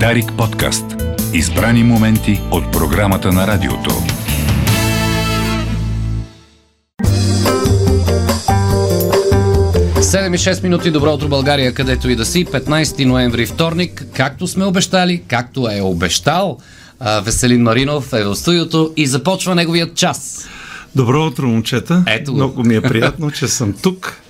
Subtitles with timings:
[0.00, 0.84] Дарик подкаст.
[1.32, 3.90] Избрани моменти от програмата на радиото.
[10.02, 14.46] Седем и 6 минути, добро утро България, където и да си, 15 ноември вторник, както
[14.46, 16.58] сме обещали, както е обещал,
[17.22, 20.48] Веселин Маринов е в студиото и започва неговият час.
[20.94, 22.04] Добро утро, момчета.
[22.06, 22.36] Ето го.
[22.36, 24.20] Много ми е приятно, че съм тук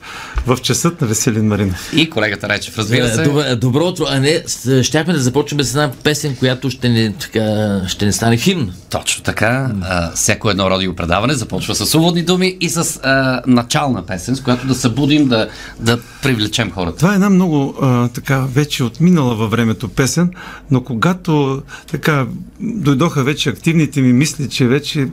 [0.47, 1.93] в часът на Веселин Маринов.
[1.97, 3.23] И колегата Речев, разбира се.
[3.23, 4.05] Добро, добро утро.
[4.09, 4.43] А не,
[4.83, 8.73] щяхме да започнем с една песен, която ще не, така, ще не стане химн.
[8.91, 9.71] Точно така.
[9.83, 14.67] А, всяко едно радиопредаване започва с уводни думи и с а, начална песен, с която
[14.67, 15.49] да събудим, да,
[15.81, 16.97] да привлечем хората.
[16.97, 20.31] Това е една много а, така вече отминала във времето песен,
[20.71, 22.27] но когато така
[22.61, 25.09] дойдоха вече активните ми мисли, че вече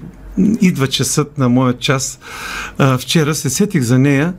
[0.61, 2.20] идва часът на моя час,
[2.77, 4.34] а, вчера се сетих за нея.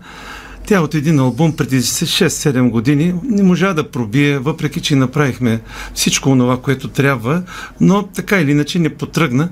[0.67, 5.61] Тя от един албум преди 6-7 години не можа да пробие, въпреки че направихме
[5.95, 7.43] всичко това, което трябва,
[7.81, 9.49] но така или иначе не потръгна.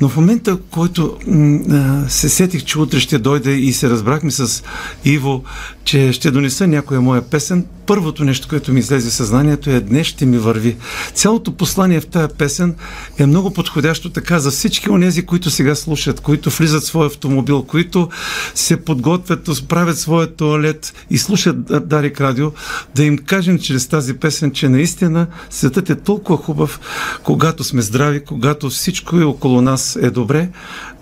[0.00, 4.30] Но в момента, в който м, се сетих, че утре ще дойде и се разбрахме
[4.30, 4.62] с
[5.04, 5.44] Иво,
[5.84, 10.06] че ще донеса някоя моя песен, първото нещо, което ми излезе в съзнанието е днес
[10.06, 10.76] ще ми върви.
[11.14, 12.74] Цялото послание в тая песен
[13.18, 17.62] е много подходящо така за всички онези, които сега слушат, които влизат в своя автомобил,
[17.62, 18.08] които
[18.54, 22.50] се подготвят, правят своя туалет и слушат Да- Дарик Радио,
[22.94, 26.80] да им кажем чрез тази песен, че наистина светът е толкова хубав,
[27.22, 30.48] когато сме здрави, когато всичко е около нас е добре,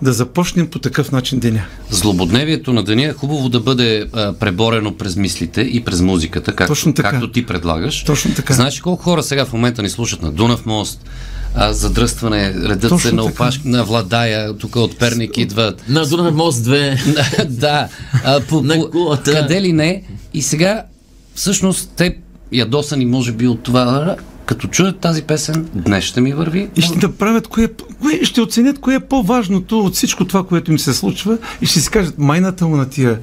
[0.01, 1.65] да започнем по такъв начин деня.
[1.89, 4.33] Злободневието на деня е хубаво да бъде а,
[4.71, 7.09] преборено през мислите и през музиката, както, Точно така.
[7.11, 8.03] както ти предлагаш.
[8.03, 8.53] Точно така.
[8.53, 11.05] Знаеш ли колко хора сега в момента ни слушат на Дунав мост,
[11.55, 15.89] а, задръстване, редът Точно се на опаш, на Владая, тук от Перник идват.
[15.89, 17.45] На Дунав мост 2.
[17.49, 17.87] да,
[18.25, 19.31] а, по, На кулата.
[19.31, 20.03] къде ли не.
[20.33, 20.83] И сега,
[21.35, 22.17] всъщност, те
[22.51, 24.15] ядосани, може би, от това,
[24.51, 26.69] като чуят тази песен, днес ще ми върви.
[26.75, 27.67] И ще направят кое,
[28.01, 31.79] кое, ще оценят кое е по-важното от всичко това, което им се случва и ще
[31.79, 33.19] си кажат майната му на тия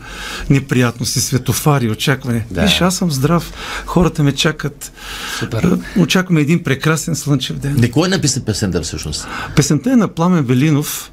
[0.51, 2.47] неприятности, светофари, очакване.
[2.51, 2.63] Да.
[2.63, 3.53] Виж, аз съм здрав,
[3.87, 4.93] хората ме чакат.
[5.39, 5.79] Супер.
[5.97, 7.77] Е, Очакваме един прекрасен слънчев ден.
[7.79, 9.27] Не, кой написа песента всъщност?
[9.57, 11.13] Песента е на Пламен Велинов,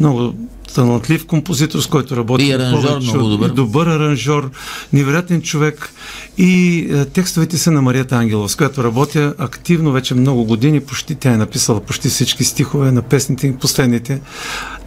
[0.00, 0.34] много
[0.76, 2.44] талантлив композитор, с който работи.
[2.44, 3.48] И аранжьор, повече много добър.
[3.48, 4.50] И добър аранжор,
[4.92, 5.90] невероятен човек.
[6.38, 10.80] И е, текстовете са на Марията Ангелова, с която работя активно вече много години.
[10.80, 14.20] Почти тя е написала почти всички стихове на песните им последните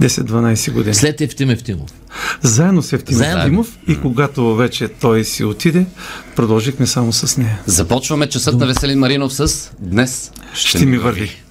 [0.02, 0.96] 10-12 години.
[0.96, 1.90] След Евтим Евтимов.
[2.42, 3.42] Заедно с Евтим Заедно.
[3.42, 5.86] Евтимов и когато вече той си отиде,
[6.36, 7.60] продължихме само с нея.
[7.66, 11.26] Започваме часът на Веселин Маринов с Днес ще, Ще ми върви.
[11.26, 11.49] Днес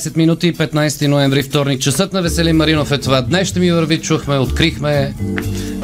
[0.00, 1.80] 7 и 12 минути, 15 ноември, вторник.
[1.80, 3.22] Часът на Веселин Маринов е това.
[3.22, 5.14] Днес ще ми върви, чухме, открихме.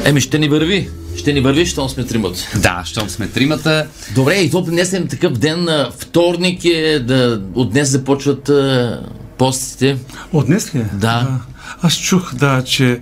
[0.05, 0.89] Еми, ще ни върви.
[1.17, 2.39] Ще ни върви, щом сме тримата.
[2.55, 3.87] Да, щом сме тримата.
[4.15, 5.67] Добре, и то днес е такъв ден,
[5.97, 8.99] вторник е, да, от днес започват а,
[9.37, 9.97] постите.
[10.33, 10.79] От днес ли?
[10.79, 10.85] е?
[10.93, 11.39] Да.
[11.81, 12.99] Аз чух, да, че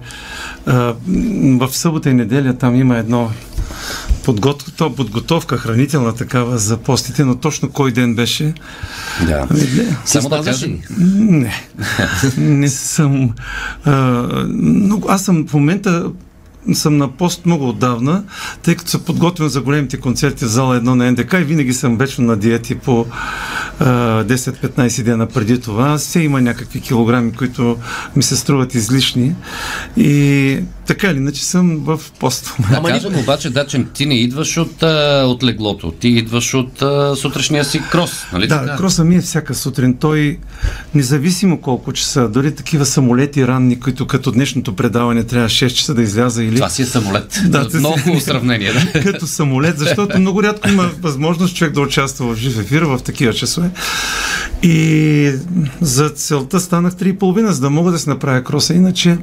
[0.66, 0.96] а,
[1.60, 3.32] в събота и неделя там има едно
[4.26, 8.54] подготовка, подготовка хранителна такава за постите, но точно кой ден беше?
[9.28, 9.48] Да.
[9.50, 10.68] Ами, не, Само да кажа.
[10.68, 10.82] ли?
[10.98, 11.54] не,
[12.38, 13.34] не съм.
[13.86, 13.92] А,
[14.48, 16.12] много, аз съм в момента
[16.74, 18.24] съм на пост много отдавна,
[18.64, 21.98] тъй като се подготвям за големите концерти в зала 1 на НДК и винаги съм
[21.98, 23.06] вечно на диети по
[23.80, 25.98] 10-15 дена преди това.
[25.98, 27.78] Все има някакви килограми, които
[28.16, 29.36] ми се струват излишни
[29.98, 32.54] и така или иначе съм в пост.
[32.72, 36.82] Да, кажем обаче, да, че ти не идваш от, а, от леглото, ти идваш от
[36.82, 38.76] а, сутрешния си крос, нали Да, така?
[38.76, 39.98] кроса ми е всяка сутрин.
[40.00, 40.40] Той,
[40.96, 46.02] независимо колко часа, дори такива самолети ранни, които като днешното предаване трябва 6 часа да
[46.02, 47.42] изляза или Това си е самолет.
[47.46, 49.04] Да, Много хубаво сравнение, да.
[49.04, 53.34] като самолет, защото много рядко има възможност човек да участва в жив ефир в такива
[53.34, 53.65] часове.
[54.64, 55.32] И
[55.82, 58.74] за целта станах 3,5, за да мога да се направя кроса.
[58.74, 59.18] Иначе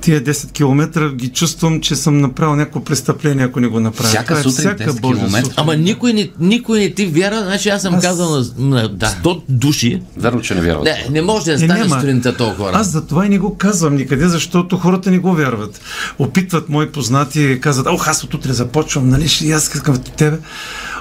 [0.00, 4.08] тия 10 км ги чувствам, че съм направил някакво престъпление, ако не го направя.
[4.08, 5.40] Всяка е сутрин всяка 10 Божия километра.
[5.40, 5.54] сутрин.
[5.58, 9.06] Ама никой не, никой не ти вяра, значи аз съм Аз- казал на, на Да.
[9.22, 10.02] 100 души.
[10.16, 10.84] Верно, че не вярват.
[10.84, 12.70] Не, не може да Е, стане сутринта толкова.
[12.74, 15.80] Аз за това и не го казвам никъде, защото хората не го вярват.
[16.18, 20.12] Опитват мои познати, казват, ох, аз от утре започвам, нали, ще и аз искам от
[20.12, 20.38] тебе.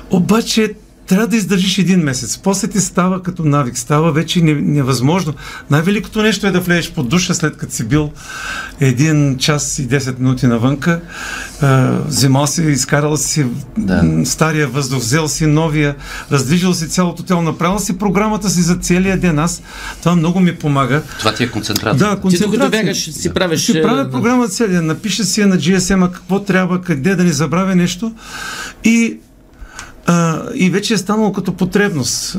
[0.09, 0.73] Обаче
[1.11, 2.37] трябва да издържиш един месец.
[2.37, 5.33] После ти става като навик, става вече не- невъзможно.
[5.69, 8.11] Най-великото нещо е да влезеш под душа, след като си бил
[8.79, 11.01] един час и 10 минути навънка,
[11.61, 13.45] а, вземал си, изкарал си
[13.77, 14.03] Да.
[14.25, 15.95] стария въздух, взел си новия,
[16.31, 19.39] раздвижил си цялото тяло, направил си програмата си за целия ден.
[19.39, 19.61] Аз
[19.99, 21.01] това много ми помага.
[21.19, 21.93] Това ти е концентрация.
[21.99, 22.51] Да, Ти концентрация.
[22.51, 23.61] докато бягаш, си правиш...
[23.61, 27.31] Ще е, правя програма целия, напиша си я на GSM-а какво трябва, къде да не
[27.31, 28.11] забравя нещо
[28.83, 29.17] и
[30.05, 32.37] а, и вече е станало като потребност.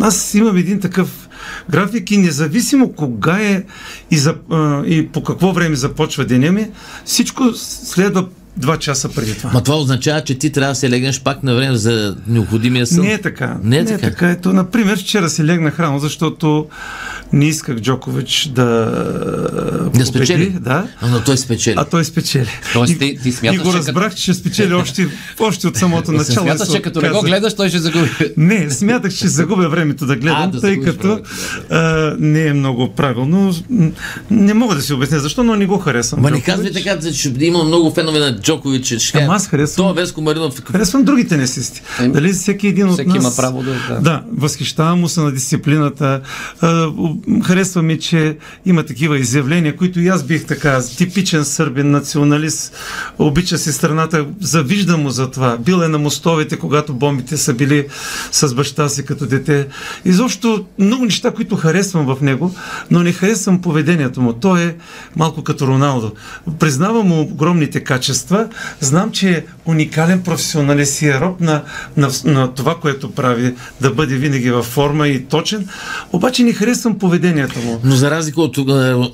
[0.00, 1.28] Аз имам един такъв
[1.70, 3.64] график и независимо кога е
[4.10, 6.70] и, за, а, и по какво време започва деня ми,
[7.04, 9.50] всичко следва два часа преди това.
[9.52, 13.04] Ма това означава, че ти трябва да се легнеш пак на време за необходимия сън.
[13.04, 13.56] Не е така.
[13.62, 14.30] Не е така.
[14.30, 16.66] Ето, например, вчера си легнах рано, защото
[17.32, 18.64] не исках Джокович да,
[19.94, 20.56] Да спечели.
[20.60, 20.86] Да.
[21.00, 21.74] А, но той спечели.
[21.78, 22.48] А той спечели.
[22.72, 25.08] Тоест И- ти- ти смяташ, И го разбрах, че ще спечели още,
[25.40, 26.46] още от самото Не начало.
[26.46, 28.08] смяташ, се че като не го гледаш, той ще загуби.
[28.36, 31.24] Не, смятах, че ще загубя времето да гледам, А, да тъй като времето,
[31.70, 33.54] а, не е много правилно.
[34.30, 36.20] Не мога да си обясня защо, но не го харесвам.
[36.20, 38.86] Ма не казвай така, че има много фенове на Джокович.
[38.98, 40.62] Ще Ама кажа, аз харесвам- Това Веско Маринов.
[40.62, 41.82] Харесвам другите тенисисти.
[42.00, 43.16] Еми, Дали всеки един от всеки нас...
[43.18, 44.00] има право да- да.
[44.00, 46.20] Да, възхищавам му се на дисциплината.
[47.42, 48.36] Харесва ми, че
[48.66, 52.76] има такива изявления, които и аз бих така, типичен сърбин, националист,
[53.18, 55.56] обича си страната, завиждам му за това.
[55.56, 57.86] Бил е на мостовете, когато бомбите са били
[58.32, 59.66] с баща си като дете.
[60.04, 62.54] Изобщо много неща, които харесвам в него,
[62.90, 64.32] но не харесвам поведението му.
[64.32, 64.74] Той е
[65.16, 66.12] малко като Роналдо.
[66.58, 68.33] Признавам му огромните качества,
[68.80, 71.62] знам, че е уникален професионалист и е роб на,
[71.96, 75.68] на, на това, което прави, да бъде винаги във форма и точен,
[76.12, 77.80] обаче не харесвам поведението му.
[77.84, 78.62] Но за разлика от е,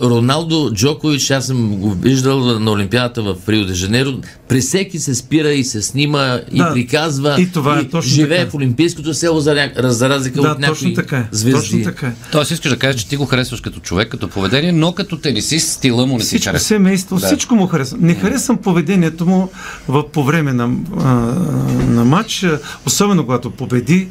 [0.01, 4.13] Роналдо, Джокович, аз съм го виждал на Олимпиадата в Рио де Жанейро,
[4.51, 8.39] при всеки се спира и се снима и Да, приказва и това е точно живее
[8.39, 8.51] така.
[8.51, 9.71] в Олимпийското село за, ня...
[9.79, 11.25] за разлика Да, от някои точно така е.
[11.33, 11.61] звезди.
[11.61, 12.13] Точно така е.
[12.33, 15.69] Тоест искаш да кажеш, че ти го харесваш като човек, като поведение, но като тенисист
[15.71, 16.67] стила му не Всичко, харесва.
[16.67, 17.27] семейство, Да.
[17.27, 18.01] всичко му харесвам.
[18.03, 19.49] Не харесвам поведението му
[19.89, 21.05] в, по време на, а,
[21.87, 22.47] на матч,
[22.87, 24.09] особено когато победи.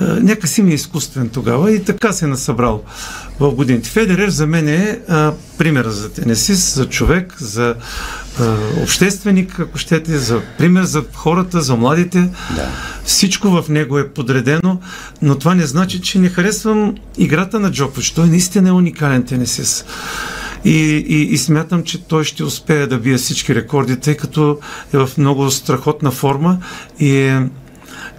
[0.00, 2.82] А, Някак ми е изкуствен тогава и така се е насъбрал
[3.40, 3.88] в годините.
[3.88, 7.74] Федерер за мен е а, пример за тенисист, за човек, за
[8.40, 12.28] а, общественик, ако щете, за пример за хората, за младите.
[12.56, 12.68] Да.
[13.04, 14.80] Всичко в него е подредено,
[15.22, 18.10] но това не значи, че не харесвам играта на Джокович.
[18.10, 19.86] Той наистина е уникален тенисист.
[20.64, 24.58] И, и, и смятам, че той ще успее да бие всички рекорди, тъй като
[24.94, 26.58] е в много страхотна форма
[26.98, 27.48] и е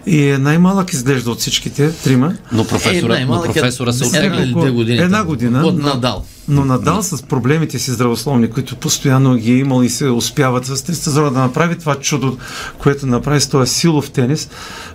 [0.08, 2.34] и е най-малък изглежда от всичките трима.
[2.52, 4.44] Но професора, но е професора се оттегли.
[4.44, 4.98] или две години.
[4.98, 5.66] Една година.
[5.66, 6.26] От но- Надал.
[6.48, 10.82] Но Надал с проблемите си здравословни, които постоянно ги е имал и се успяват с
[10.84, 12.38] тестозора да направи това чудо,
[12.78, 14.50] което направи с този силов тенис,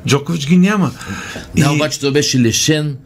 [0.06, 0.90] Джокович ги няма.
[1.56, 2.96] Да, обаче той беше лишен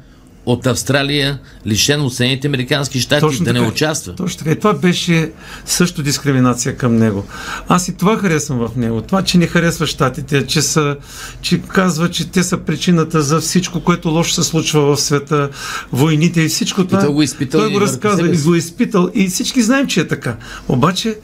[0.46, 3.70] от Австралия, лишен от Съединените Американски щати, да не така.
[3.70, 4.14] участва.
[4.14, 4.50] Точно така.
[4.50, 5.32] И това беше
[5.64, 7.24] също дискриминация към него.
[7.68, 9.02] Аз и това харесвам в него.
[9.02, 10.96] Това, че не харесва щатите, че, са,
[11.40, 15.50] че казва, че те са причината за всичко, което лошо се случва в света,
[15.92, 17.00] войните и всичко това.
[17.00, 19.10] той го изпитал Той го разказва и го е изпитал.
[19.14, 20.36] И всички знаем, че е така.
[20.68, 21.18] Обаче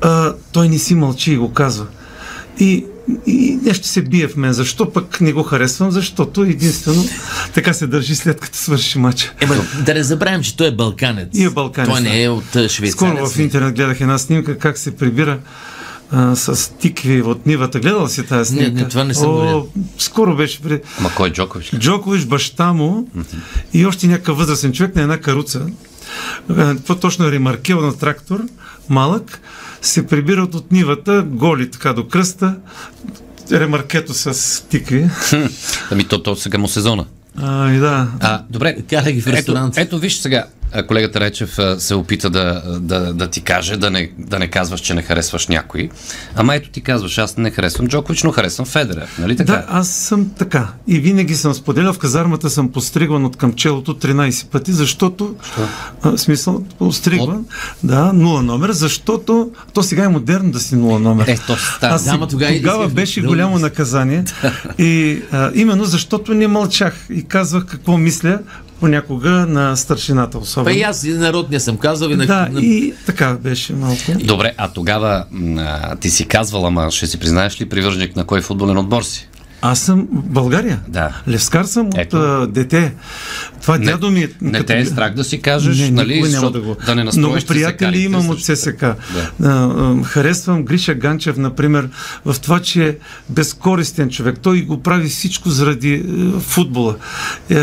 [0.00, 1.86] а, той не си мълчи и го казва.
[2.58, 2.84] И,
[3.26, 4.52] и нещо се бие в мен.
[4.52, 5.90] Защо пък не го харесвам?
[5.90, 7.04] Защото единствено
[7.54, 9.32] така се държи след като свърши матча.
[9.40, 9.54] Ема,
[9.86, 11.28] да не забравим, че той е балканец.
[11.34, 12.92] И е балканец, Той не е от Швейцария.
[12.92, 15.38] Скоро в интернет гледах една снимка как се прибира
[16.10, 17.80] а, с тикви от нивата.
[17.80, 18.82] Гледал си тази Не, снимка?
[18.82, 19.68] не, това не съм гледал.
[19.98, 21.70] Скоро беше при Ма кой е Джокович?
[21.78, 23.08] Джокович, баща му
[23.72, 25.66] и още някакъв възрастен човек на една каруца.
[26.86, 28.40] По-точно е ремаркел на трактор,
[28.88, 29.40] малък,
[29.82, 32.56] се прибират от нивата, голи така до кръста,
[33.52, 35.10] ремаркето с тикви.
[35.90, 37.06] Ами то, то сега му сезона.
[37.36, 38.08] А, и да.
[38.20, 38.76] А, добре.
[38.90, 39.78] Кара ги в ето, ресторант.
[39.78, 40.46] ето виж сега,
[40.88, 44.80] колегата Речев а, се опита да, да, да ти каже, да не, да не казваш,
[44.80, 45.88] че не харесваш някой.
[46.36, 49.08] Ама ето ти казваш, аз не харесвам Джокович, но харесвам Федерер.
[49.18, 49.52] Нали така?
[49.52, 50.68] Да, аз съм така.
[50.86, 55.34] И винаги съм споделял, в казармата съм постригван от към челото 13 пъти, защото...
[56.02, 57.44] А, в смисъл, постригван.
[57.82, 59.50] Да, нула номер, защото...
[59.74, 61.26] То сега е модерно да си нула номер.
[61.28, 61.94] Е, то става.
[61.94, 64.24] Аз Да, ама си- тогава тогава исках беше да- голямо наказание.
[64.78, 68.38] и а, именно защото не мълчах и казвах какво мисля
[68.80, 70.76] понякога на старшината Па особено.
[70.76, 72.26] и аз и народния съм казал и на...
[72.26, 74.00] Да, и така беше малко.
[74.24, 75.24] Добре, а тогава
[75.58, 79.28] а, ти си казвал, ама ще си признаеш ли привърженик на кой футболен отбор си?
[79.62, 80.80] Аз съм България.
[80.88, 81.22] Да.
[81.28, 82.16] Левскар съм от Ето.
[82.16, 82.94] а, дете.
[83.62, 84.28] Това Не- дядо ми...
[84.40, 86.76] не като те е страх да си кажеш, не, нали, никога няма да, го...
[86.86, 88.82] да не Много приятели ЦСК-лите имам от ССК.
[88.82, 88.96] А,
[89.44, 91.88] а, харесвам Гриша Ганчев, например,
[92.24, 92.96] в това, че е
[93.28, 94.38] безкористен човек.
[94.42, 96.02] Той го прави всичко заради е,
[96.40, 96.96] футбола.
[97.50, 97.56] Е,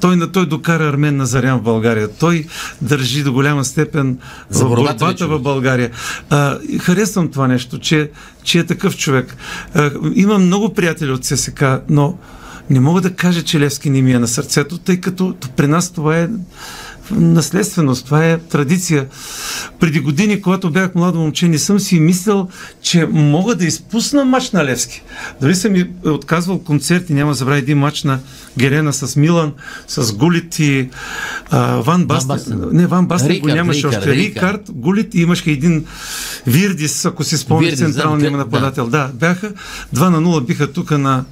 [0.00, 2.08] той, на той докара Армен Назарян в България.
[2.08, 2.46] Той
[2.82, 4.18] държи до голяма степен
[4.50, 5.90] За борбата борбата в България.
[6.30, 8.10] А, харесвам това нещо, че,
[8.42, 9.36] че е такъв човек.
[9.74, 12.18] А, имам много приятели от ССК, но
[12.70, 15.90] не мога да кажа, че Левски не ми е на сърцето, тъй като при нас
[15.90, 16.28] това е
[17.10, 19.06] наследственост, това е традиция.
[19.80, 22.48] Преди години, когато бях младо момче, не съм си мислил,
[22.82, 25.02] че мога да изпусна мач на Левски.
[25.40, 28.18] Дори съм и отказвал концерти, няма да забравя един мач на
[28.58, 29.52] Герена с Милан,
[29.86, 30.88] с Гулит и
[31.50, 32.28] а, Ван Бастен.
[32.28, 32.68] Бастен.
[32.72, 34.14] Не, Ван Бастен го нямаше Рикард, още.
[34.14, 34.62] Рикард.
[34.70, 35.84] Гулит и имаше един
[36.46, 38.36] Вирдис, ако си да, централния да.
[38.36, 38.86] нападател.
[38.86, 39.52] Да, бяха
[39.94, 41.24] 2 на 0 биха тук на,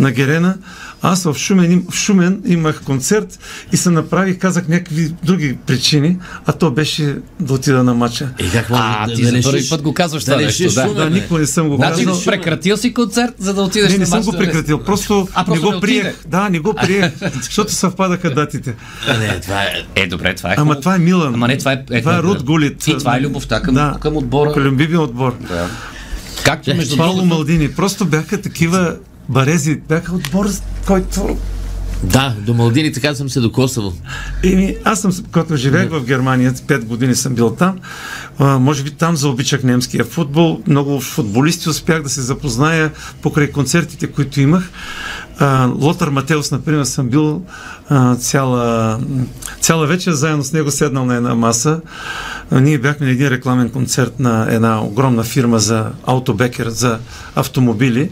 [0.00, 0.56] на Герена.
[1.02, 3.38] Аз в Шумен, им- в Шумен имах концерт
[3.72, 6.16] и се направих, казах някакви други причини,
[6.46, 8.28] а то беше да отида на матча.
[8.38, 10.70] Е, как А, да, ти да за първи път го казваш да това нещо, да.
[10.70, 12.24] Шумен, Да, никога не съм го Значи казал.
[12.24, 14.52] прекратил си концерт, за да отидеш Не, не на съм мач го на Левски.
[14.52, 16.06] прекратил, просто, А, просто не не го приех.
[16.06, 16.14] отиде.
[16.28, 18.74] Да, не го приех, защото съвпадаха датите.
[19.08, 19.72] А, Не, това е...
[19.96, 21.34] Е, добре, това е Ама това е Милан.
[21.34, 21.84] Ама не, това е...
[21.94, 22.86] това е Руд Гулит.
[22.86, 23.96] И това е любовта към, да.
[24.00, 24.54] към отбора.
[24.56, 25.36] Любимия отбор.
[25.40, 25.68] Да.
[26.44, 27.24] Както между Пауло.
[27.24, 27.70] Малдини.
[27.70, 28.96] Просто бяха такива
[29.30, 29.76] барези.
[29.88, 30.46] Бяха отбор,
[30.86, 31.36] който
[32.04, 33.92] Да, до Малдини така съм се докосвал.
[34.44, 37.78] Еми, аз съм, като живеех в Германия, 5 години съм бил там,
[38.38, 40.60] а, може би там заобичах немския футбол.
[40.66, 42.90] Много футболисти успях да се запозная
[43.22, 44.70] покрай концертите, които имах.
[45.38, 47.42] А, Лотър Матеус, например, съм бил
[47.88, 48.98] а, цяла,
[49.60, 51.80] цяла вечер заедно с него седнал на една маса.
[52.50, 56.98] А, ние бяхме на един рекламен концерт на една огромна фирма за аутобекер, за
[57.36, 58.10] автомобили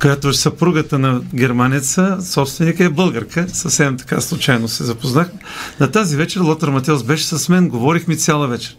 [0.00, 3.46] която е съпругата на германеца, собственика е българка.
[3.52, 5.30] Съвсем така случайно се запознах.
[5.80, 8.76] На тази вечер Лотър Матеус беше с мен, говорихме цяла вечер.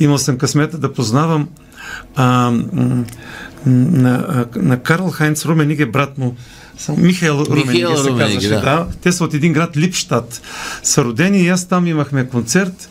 [0.00, 1.48] Имал съм късмета да познавам
[2.16, 2.52] а,
[3.66, 5.44] на, на Карл Хайнц
[5.80, 6.36] е брат му.
[6.96, 8.48] Михаил Румениг се казваше.
[8.48, 8.60] да.
[8.60, 8.86] Да.
[9.02, 10.42] Те са от един град Липштадт.
[10.82, 12.90] Са родени и аз там имахме концерт.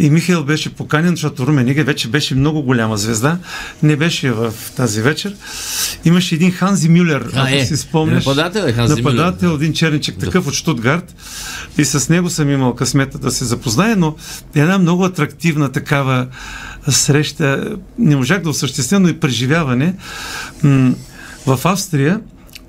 [0.00, 3.38] И Михаил беше поканен, защото Руменига вече беше много голяма звезда.
[3.82, 5.36] Не беше в тази вечер.
[6.04, 7.64] Имаше един Ханзи Мюлер, А, ако е.
[7.64, 8.26] си спомняш.
[8.26, 9.14] Нападател е Ханзи Мюлер.
[9.14, 11.14] Нападател, един черничек, такъв от Штутгарт.
[11.78, 14.16] И с него съм имал късмета да се запозная, но
[14.54, 16.26] една много атрактивна такава
[16.88, 17.76] среща.
[17.98, 19.94] Не можах да осъществя, но и преживяване.
[21.46, 22.20] В Австрия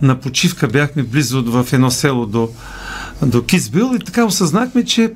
[0.02, 2.50] на почивка бяхме близо в едно село до
[3.26, 5.12] до Кисбил и така осъзнахме, че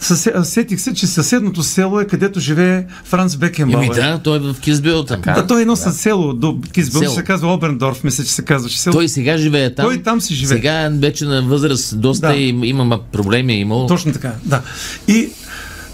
[0.00, 3.84] съсе, сетих се, че съседното село е където живее Франц Бекенбауер.
[3.84, 5.20] Еми да, той е в Кизбил там.
[5.20, 5.92] Да, той е едно да.
[5.92, 7.14] село до Кисбил, Село.
[7.14, 8.92] се казва Оберндорф, мисля, че се казваше село.
[8.92, 9.86] Той сега живее там.
[9.86, 10.56] Той там си живее.
[10.56, 12.36] Сега вече на възраст доста Да.
[12.36, 13.86] има проблеми е имал.
[13.86, 14.62] Точно така, да.
[15.08, 15.28] И,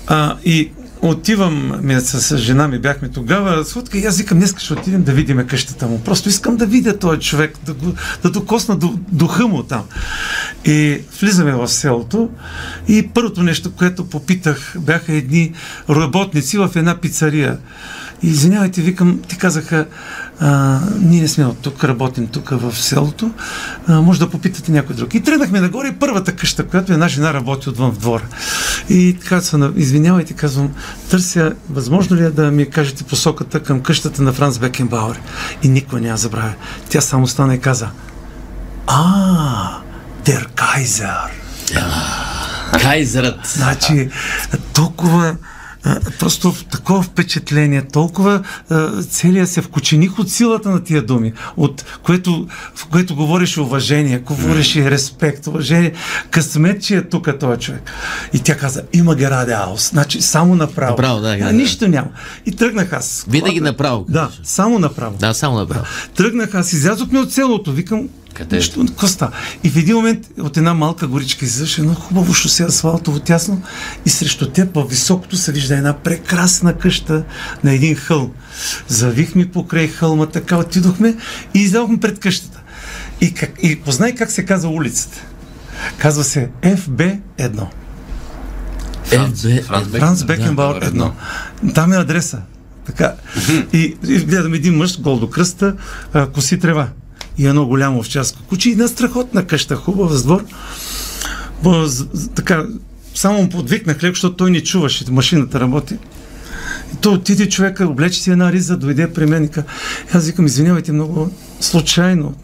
[0.07, 0.71] а, и
[1.03, 5.03] отивам, ми, с, с жена ми бяхме тогава, сладка, и аз викам, днес ще отидем
[5.03, 6.01] да видим къщата му.
[6.01, 9.83] Просто искам да видя този човек, да, го, да докосна до, духа му там.
[10.65, 12.31] И влизаме в селото
[12.89, 15.53] и първото нещо, което попитах, бяха едни
[15.91, 17.59] работници в една пицария.
[18.23, 19.87] И извинявайте, викам, ти казаха,
[20.41, 23.31] а, ние не сме от тук, работим тук в селото,
[23.87, 25.15] а, може да попитате някой друг.
[25.15, 28.25] И тръгнахме нагоре и първата къща, която една жена работи отвън в двора.
[28.89, 29.17] И
[29.53, 30.71] на- извинявайте, казвам,
[31.11, 35.21] търся, възможно ли е да ми кажете посоката към къщата на Франц Бекенбауер?
[35.63, 36.55] И никой няма забравя.
[36.89, 37.89] Тя само стана и каза,
[38.87, 39.79] а,
[40.25, 41.09] Дер Кайзер.
[42.83, 43.47] Кайзерът.
[43.47, 44.11] Значи,
[44.75, 45.37] толкова
[45.85, 51.33] а, просто в такова впечатление, толкова а, целият се вкучених от силата на тия думи,
[51.57, 55.93] от което, в което говореше уважение, говореше респект, уважение,
[56.31, 57.91] късмет, че е тук този човек.
[58.33, 60.91] И тя каза, има Гераде Аус, значи само направо.
[60.91, 61.53] Направо, да, а, да.
[61.53, 62.09] нищо няма.
[62.47, 63.25] И тръгнах аз.
[63.29, 64.05] Винаги направо.
[64.09, 65.17] Да, само направо.
[65.17, 65.85] Да, само направо.
[66.15, 68.57] Тръгнах, аз излязохме от селото, викам, Къде?
[68.57, 69.33] Нещо, какво става?
[69.65, 73.63] И в един момент от една малка горичка излизаш едно хубаво шосе асфалтово тясно
[74.07, 77.25] и срещу теб във високото се вижда една прекрасна къща
[77.65, 78.33] на един хълм.
[78.89, 81.17] Завихме покрай хълма, така отидохме
[81.55, 82.61] и излязохме пред къщата.
[83.21, 85.23] И, как, и познай как се казва улицата.
[85.99, 87.67] Казва се FB1.
[89.05, 89.63] Франц, е,
[89.99, 91.15] Франц Бекенбауер да, едно.
[91.75, 92.39] Там е адреса.
[92.87, 93.15] Така.
[93.73, 95.77] И, и гледам един мъж, гол до кръста,
[96.13, 96.89] а, коси трева.
[97.41, 100.45] И едно голямо овчарско куче и една страхотна къща, хубава с двор.
[101.63, 101.87] Бо,
[102.35, 102.67] така,
[103.15, 105.95] само му подвикнах леко, защото той не чуваше, машината работи.
[106.95, 109.65] И той отиде човека, облече си една риза, дойде при мен и ка...
[110.15, 112.35] И аз викам, извинявайте много, случайно.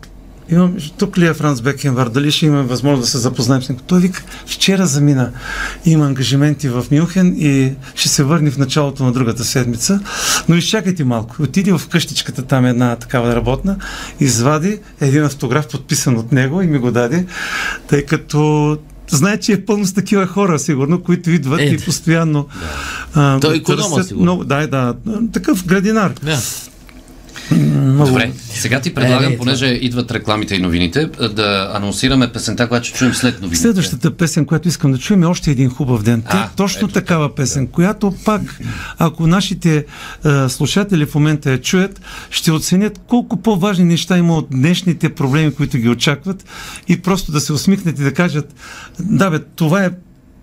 [0.50, 2.08] Имам, тук ли е Франц Бекенвар?
[2.08, 3.80] Дали ще имаме възможност да се запознаем с него?
[3.86, 5.30] Той вика, вчера замина.
[5.84, 10.00] Има ангажименти в Мюнхен и ще се върне в началото на другата седмица.
[10.48, 11.36] Но изчакайте малко.
[11.42, 13.76] Отиде в къщичката, там е една такава работна,
[14.20, 17.26] извади един автограф, подписан от него и ми го даде,
[17.88, 18.78] тъй като
[19.10, 21.84] знае, че е пълно с такива хора, сигурно, които идват Е, и да.
[21.84, 22.46] постоянно.
[23.14, 24.22] А, Той е търсят сигурно.
[24.22, 24.94] Много, да, да,
[25.32, 26.12] такъв градинар.
[26.22, 26.38] Да.
[27.50, 28.10] Много.
[28.10, 32.86] Добре, сега ти предлагам, Е, е, понеже идват рекламите и новините, да анонсираме песента, която
[32.86, 33.62] ще чуем след новините.
[33.62, 36.22] Следващата песен, която искам да чуем е още един хубав ден.
[36.30, 38.60] Тя А, точно ето такава песен, която пак,
[38.98, 44.46] ако нашите е, слушатели в момента я чуят, ще оценят колко по-важни неща има от
[44.50, 46.44] днешните проблеми, които ги очакват
[46.88, 48.54] и просто да се усмихнат и да кажат,
[49.00, 49.90] да бе, това е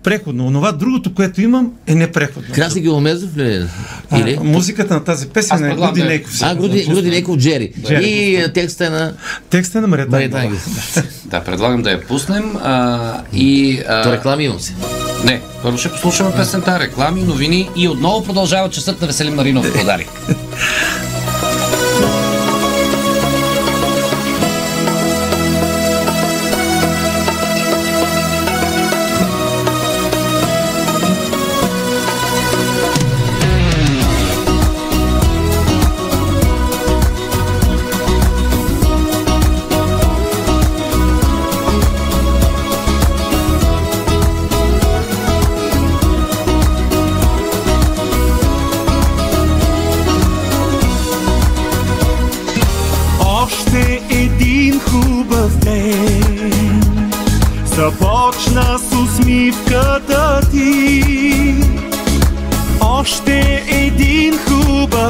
[0.04, 0.46] преходно.
[0.46, 2.54] Онова другото, което имам, е непреходно.
[2.54, 3.54] Краси Геомезов ли?
[3.54, 3.66] е?
[4.10, 4.38] А, Или?
[4.42, 6.32] музиката на тази Аз песен е предлагам Груди да- Нейков.
[6.42, 7.72] А, Груди, Груди Леков Джери.
[7.86, 8.04] Джери.
[8.04, 9.12] И е, текста е на
[9.50, 10.40] Текста е на Ангелова.
[10.40, 10.96] Ангелов.
[11.24, 12.56] Да, предлагам да я пуснем.
[12.56, 13.00] А,
[13.32, 14.74] и, а, То реклами имам се.
[15.24, 19.76] Не, първо ще послушаме песента, реклами, новини и отново продължава часът на Веселин Маринов в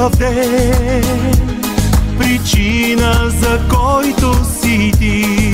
[0.05, 1.03] хубав ден
[2.19, 5.51] Причина за който си ти.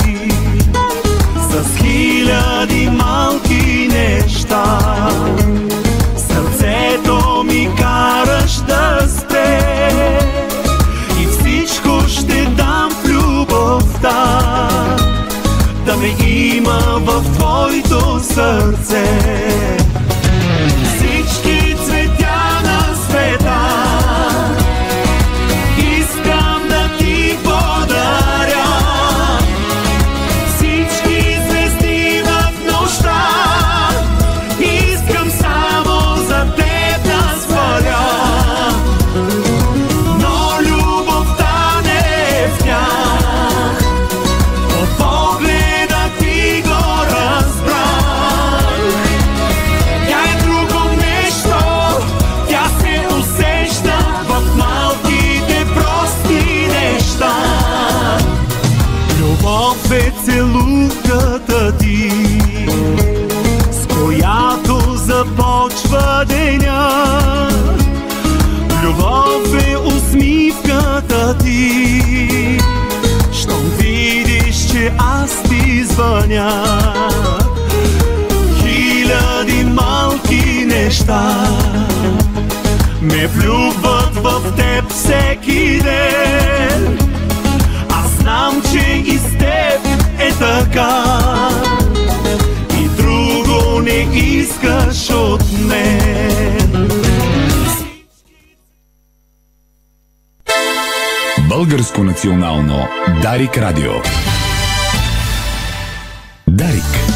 [1.50, 4.78] С хиляди малки неща.
[6.16, 10.18] Сърцето ми караш да спре.
[11.20, 14.38] И всичко ще дам в любовта.
[15.86, 19.31] Да ме има в твоето сърце
[76.02, 76.52] звъня.
[78.60, 81.34] Хиляди малки неща
[83.02, 86.98] ме влюбват в теб всеки ден.
[87.90, 89.86] Аз знам, че и с теб
[90.18, 91.04] е така
[92.80, 96.88] и друго не искаш от мен.
[101.48, 102.88] Българско национално
[103.22, 103.92] Дарик Радио.
[106.52, 107.11] Дарик.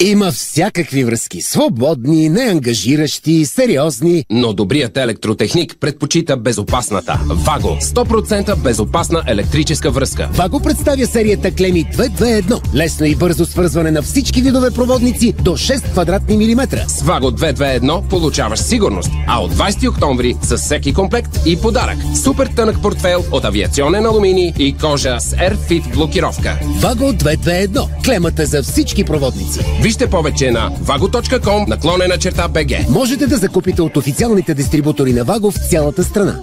[0.00, 1.42] Има всякакви връзки.
[1.42, 4.24] Свободни, неангажиращи, сериозни.
[4.30, 7.20] Но добрият електротехник предпочита безопасната.
[7.28, 7.68] Ваго.
[7.82, 10.28] 100% безопасна електрическа връзка.
[10.32, 12.74] Ваго представя серията Клеми 221.
[12.74, 16.88] Лесно и бързо свързване на всички видове проводници до 6 квадратни милиметра.
[16.88, 21.98] С Ваго 221 получаваш сигурност, а от 20 октомври с всеки комплект и подарък.
[22.24, 26.58] Супер тънък портфел от авиационен алуминий и кожа с AirFit блокировка.
[26.80, 28.04] Ваго 221.
[28.04, 29.60] Клемата за всички проводници.
[29.86, 32.90] Вижте повече на vago.com наклонена черта BG.
[32.90, 36.40] Можете да закупите от официалните дистрибутори на Ваго в цялата страна.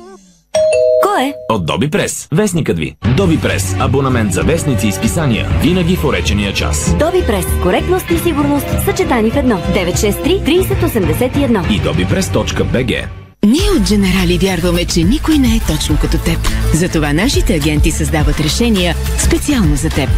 [1.04, 1.34] Кой е?
[1.50, 2.28] От Доби Прес.
[2.32, 2.96] Вестникът ви.
[3.18, 3.76] Доби Прес.
[3.80, 5.50] Абонамент за вестници и списания.
[5.62, 6.96] Винаги в уречения час.
[7.00, 7.46] Доби Прес.
[7.64, 9.58] Коректност и сигурност съчетани в едно.
[9.58, 11.72] 963 3081.
[11.72, 13.06] И dobipress.bg.
[13.46, 16.40] Ние от Дженерали вярваме, че никой не е точно като теб.
[16.74, 20.10] Затова нашите агенти създават решения специално за теб.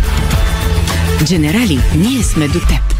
[1.24, 2.95] Дженерали, ние сме до теб.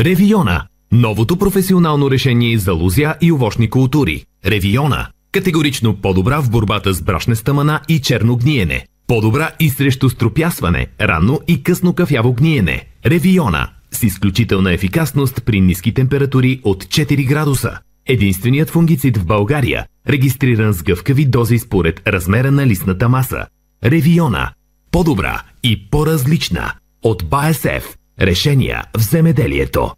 [0.00, 0.66] Ревиона.
[0.92, 4.24] Новото професионално решение за лузя и овощни култури.
[4.46, 5.06] Ревиона.
[5.32, 8.86] Категорично по-добра в борбата с брашна мана и черно гниене.
[9.06, 12.84] По-добра и срещу струпясване, ранно и късно кафяво гниене.
[13.06, 13.68] Ревиона.
[13.90, 17.78] С изключителна ефикасност при ниски температури от 4 градуса.
[18.06, 23.46] Единственият фунгицид в България, регистриран с гъвкави дози според размера на листната маса.
[23.84, 24.50] Ревиона.
[24.90, 26.72] По-добра и по-различна.
[27.02, 27.99] От БАСФ.
[28.20, 29.90] Решения в земеделието.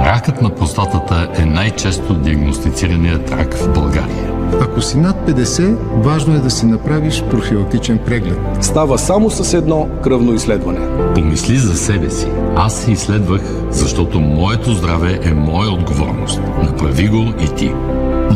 [0.00, 4.34] Ракът на простатата е най-често диагностицираният рак в България.
[4.60, 8.38] Ако си над 50, важно е да си направиш профилактичен преглед.
[8.60, 11.14] Става само с едно кръвно изследване.
[11.14, 12.26] Помисли за себе си.
[12.56, 16.40] Аз се изследвах, защото моето здраве е моя отговорност.
[16.62, 17.72] Направи го и ти.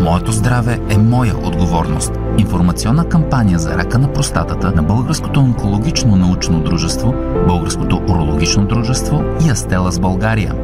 [0.03, 2.13] Моето здраве е моя отговорност.
[2.39, 7.15] Информационна кампания за рака на простатата на Българското онкологично научно дружество,
[7.47, 10.55] Българското урологично дружество и Астела с България.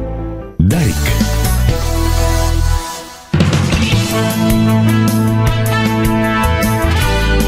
[0.59, 0.95] Дарик.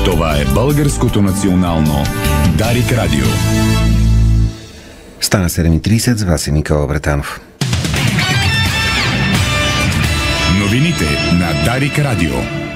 [0.05, 2.03] Това е Българското национално
[2.57, 3.25] Дарик Радио.
[5.21, 7.41] Стана 7.30, с вас е Никола Бретанов.
[10.59, 12.66] Новините на Дарик Радио.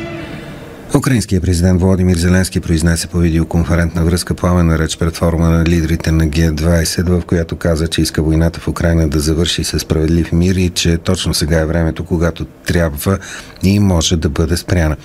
[0.96, 6.26] Украинският президент Владимир Зеленски произнесе по видеоконферентна връзка пламена реч пред форума на лидерите на
[6.26, 10.70] Г-20, в която каза, че иска войната в Украина да завърши със справедлив мир и
[10.70, 13.18] че точно сега е времето, когато трябва
[13.64, 14.96] и може да бъде спряна.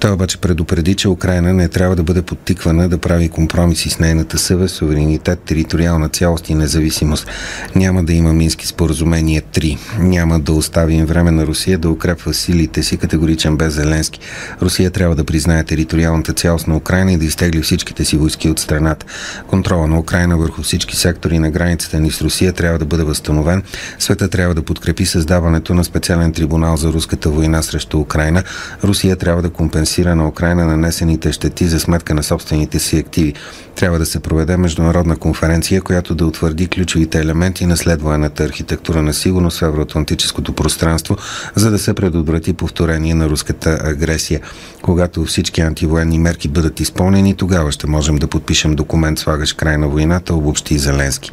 [0.00, 4.38] Той обаче предупреди, че Украина не трябва да бъде подтиквана да прави компромиси с нейната
[4.38, 7.26] съвест, суверенитет, териториална цялост и независимост.
[7.74, 9.78] Няма да има Мински споразумение 3.
[9.98, 14.20] Няма да оставим време на Русия да укрепва силите си, категоричен без Зеленски.
[14.62, 18.58] Русия трябва да признае териториалната цялост на Украина и да изтегли всичките си войски от
[18.58, 19.06] страната.
[19.46, 23.62] Контрола на Украина върху всички сектори на границата ни с Русия трябва да бъде възстановен.
[23.98, 28.42] Света трябва да подкрепи създаването на специален трибунал за руската война срещу Украина.
[28.84, 33.34] Русия трябва да компенсира на Украина нанесените щети за сметка на собствените си активи.
[33.74, 39.14] Трябва да се проведе международна конференция, която да утвърди ключовите елементи на следваната архитектура на
[39.14, 41.16] сигурност в евроатлантическото пространство,
[41.54, 44.40] за да се предотврати повторение на руската агресия.
[44.82, 49.88] Когато всички антивоенни мерки бъдат изпълнени, тогава ще можем да подпишем документ, слагащ край на
[49.88, 51.32] войната, обобщи Зеленски.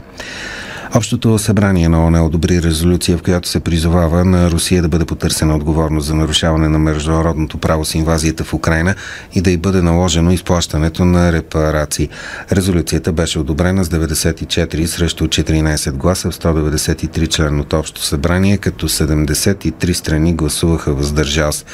[0.95, 5.55] Общото събрание на ОНЕ одобри резолюция, в която се призовава на Русия да бъде потърсена
[5.55, 8.95] отговорност за нарушаване на международното право с инвазията в Украина
[9.35, 12.09] и да й бъде наложено изплащането на репарации.
[12.51, 19.93] Резолюцията беше одобрена с 94 срещу 14 гласа в 193 членното общо събрание, като 73
[19.93, 21.65] страни гласуваха въздържал се.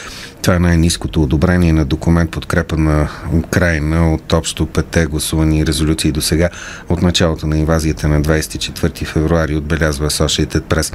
[0.41, 6.21] Това е най-низкото одобрение на документ подкрепа на Украина от общо пете гласувани резолюции до
[6.21, 6.49] сега
[6.89, 10.93] от началото на инвазията на 24 февруари, отбелязва Associated Press.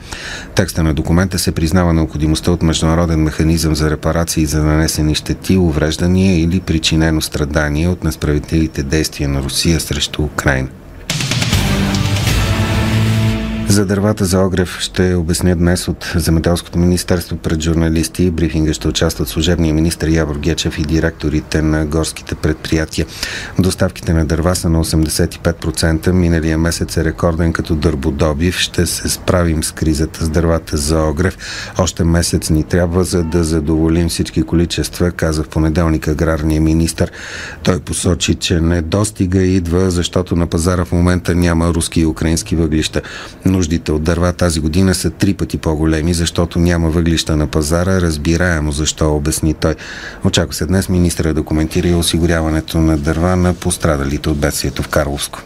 [0.55, 6.41] Текста на документа се признава необходимостта от международен механизъм за репарации за нанесени щети, увреждания
[6.41, 10.69] или причинено страдание от несправедливите действия на Русия срещу Украина.
[13.75, 18.31] За дървата за огрев ще обясня днес от Земеделското министерство пред журналисти.
[18.31, 23.07] Брифинга ще участват служебния министр Явор Гечев и директорите на горските предприятия.
[23.59, 26.11] Доставките на дърва са на 85%.
[26.11, 28.59] Миналия месец е рекорден като дърбодобив.
[28.59, 31.37] Ще се справим с кризата с дървата за огрев.
[31.79, 37.07] Още месец ни трябва, за да задоволим всички количества, каза в понеделник аграрния министр.
[37.63, 43.03] Той посочи, че недостига идва, защото на пазара в момента няма руски и украински въглища.
[43.65, 48.01] Нуждите от дърва тази година са три пъти по-големи, защото няма въглища на пазара.
[48.01, 49.75] Разбираемо защо, обясни той.
[50.25, 54.89] Очаква се днес министра да коментира и осигуряването на дърва на пострадалите от бедствието в
[54.89, 55.43] Карловско.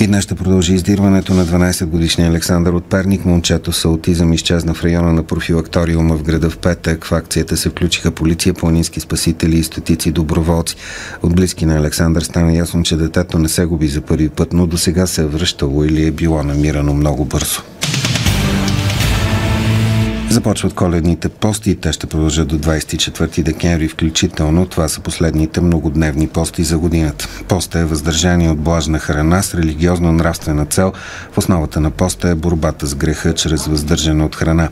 [0.00, 3.24] И днес ще продължи издирването на 12-годишния Александър от Перник.
[3.24, 7.04] Момчето с аутизъм изчезна в района на профилакториума в града в петък.
[7.04, 10.76] В акцията се включиха полиция, планински спасители и стотици доброволци.
[11.22, 14.66] От близки на Александър стана ясно, че детето не се губи за първи път, но
[14.66, 17.62] до сега се е връщало или е било намирано много бързо.
[20.30, 24.66] Започват коледните пости те ще продължат до 24 декември включително.
[24.66, 27.28] Това са последните многодневни пости за годината.
[27.48, 30.92] Поста е въздържание от блажна храна с религиозно-нравствена цел.
[31.32, 34.68] В основата на поста е борбата с греха чрез въздържане от храна.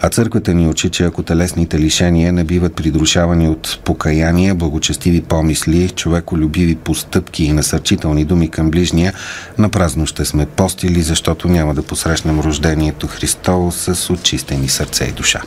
[0.00, 5.90] А църквата ни учи, че ако телесните лишения не биват придрушавани от покаяние, благочестиви помисли,
[5.90, 9.12] човеколюбиви постъпки и насърчителни думи към ближния,
[9.58, 15.12] на празно ще сме постили, защото няма да посрещнем рождението Христово с очистени сърце и
[15.12, 15.42] душа.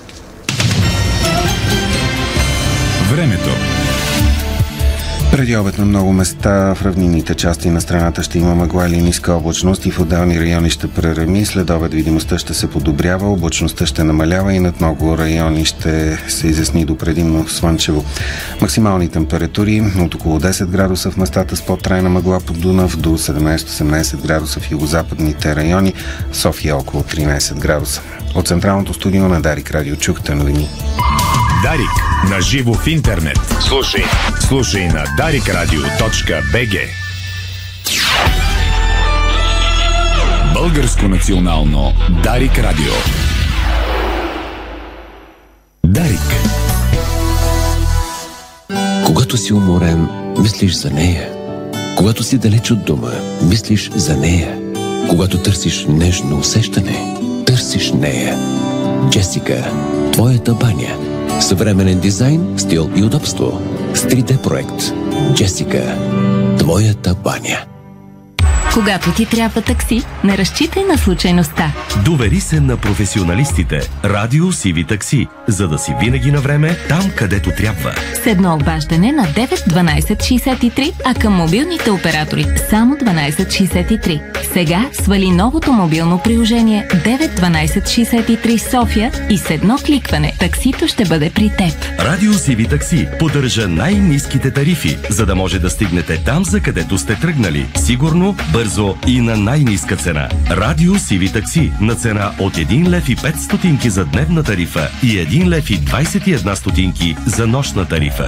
[3.12, 3.75] Времето.
[5.36, 9.34] Преди обед на много места в равнинните части на страната ще има мъгла или ниска
[9.34, 11.46] облачност и в отделни райони ще пререми.
[11.46, 16.48] След обед видимостта ще се подобрява, облачността ще намалява и над много райони ще се
[16.48, 18.06] изясни до предимно слънчево.
[18.62, 24.22] Максимални температури от около 10 градуса в местата с по-трайна мъгла под Дунав до 17-18
[24.28, 25.94] градуса в югозападните райони,
[26.34, 28.02] София около 13 градуса.
[28.36, 30.70] От централното студио на Дарик Радио чухте новини.
[31.66, 31.90] Дарик.
[32.30, 33.40] На живо в интернет.
[33.60, 34.04] Слушай.
[34.40, 36.80] Слушай на daricradio.bg
[40.54, 42.94] Българско национално Дарик Радио.
[45.86, 46.20] Дарик.
[49.06, 50.08] Когато си уморен,
[50.40, 51.30] мислиш за нея.
[51.98, 54.60] Когато си далеч от дома, мислиш за нея.
[55.10, 58.38] Когато търсиш нежно усещане, търсиш нея.
[59.10, 59.72] Джесика,
[60.12, 61.15] твоята баня.
[61.40, 63.62] Съвременен дизайн, стил и удобство.
[63.94, 64.94] С 3D проект.
[65.34, 65.98] Джесика,
[66.58, 67.66] твоята баня.
[68.76, 71.72] Когато ти трябва такси, не разчитай на случайността.
[72.06, 73.82] Довери се на професионалистите.
[74.04, 77.94] Радио CV Такси, за да си винаги на време там, където трябва.
[78.24, 84.22] С едно обаждане на 9 12 63, а към мобилните оператори само 12 63.
[84.54, 91.06] Сега свали новото мобилно приложение 9 12 63 София и с едно кликване таксито ще
[91.06, 92.00] бъде при теб.
[92.00, 97.16] Радио CV Такси поддържа най-низките тарифи, за да може да стигнете там, за където сте
[97.16, 97.66] тръгнали.
[97.76, 98.65] Сигурно, бързо
[99.08, 100.30] и на най-низка цена.
[100.52, 105.08] Радио CV Такси на цена от 1 лев и 5 стотинки за дневна тарифа и
[105.08, 108.28] 1 лев и 21 стотинки за нощна тарифа.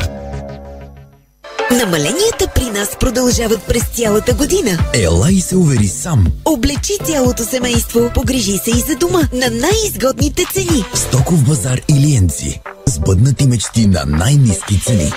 [1.72, 4.80] Намаленията при нас продължават през цялата година.
[4.94, 6.26] Ела и се увери сам.
[6.46, 10.84] Облечи цялото семейство, погрижи се и за дома на най-изгодните цени.
[10.94, 12.62] Стоков базар или Енци.
[12.86, 15.12] Сбъднати мечти на най-низки цени.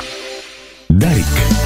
[0.91, 1.60] Дарик.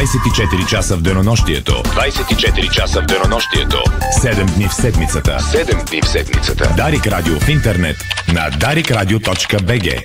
[0.00, 1.72] 24 часа в денонощието.
[1.72, 3.76] 24 часа в денонощието.
[4.22, 5.30] 7 дни в седмицата.
[5.30, 6.74] 7 дни в седмицата.
[6.76, 7.96] Дарик Радио в интернет
[8.28, 10.04] на darikradio.bg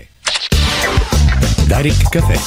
[1.69, 2.39] Дарик кафе.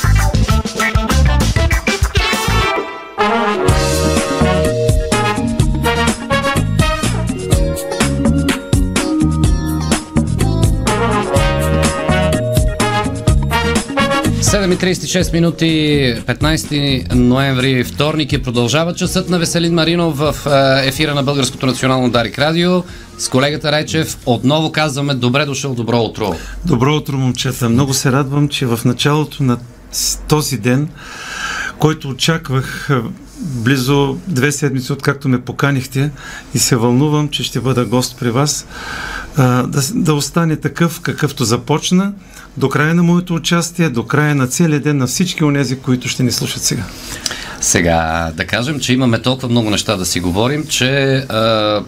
[14.48, 15.66] Седем и 36 минути,
[16.26, 22.10] 15 ноември, вторник и продължава часът на Веселин Маринов в е, ефира на Българското национално
[22.10, 22.82] Дарик Радио.
[23.18, 26.34] С колегата Райчев отново казваме добре дошъл, добро утро.
[26.64, 27.68] Добро утро, момчета.
[27.68, 29.58] Много се радвам, че в началото на
[30.28, 30.88] този ден,
[31.78, 32.94] който очаквах е,
[33.40, 36.10] близо две седмици, откакто ме поканихте
[36.54, 38.66] и се вълнувам, че ще бъда гост при вас,
[39.36, 42.12] да, да остане такъв, какъвто започна,
[42.58, 46.22] до края на моето участие, до края на целия ден на всички онези, които ще
[46.22, 46.84] ни слушат сега.
[47.60, 51.82] Сега, да кажем, че имаме толкова много неща да си говорим, че а,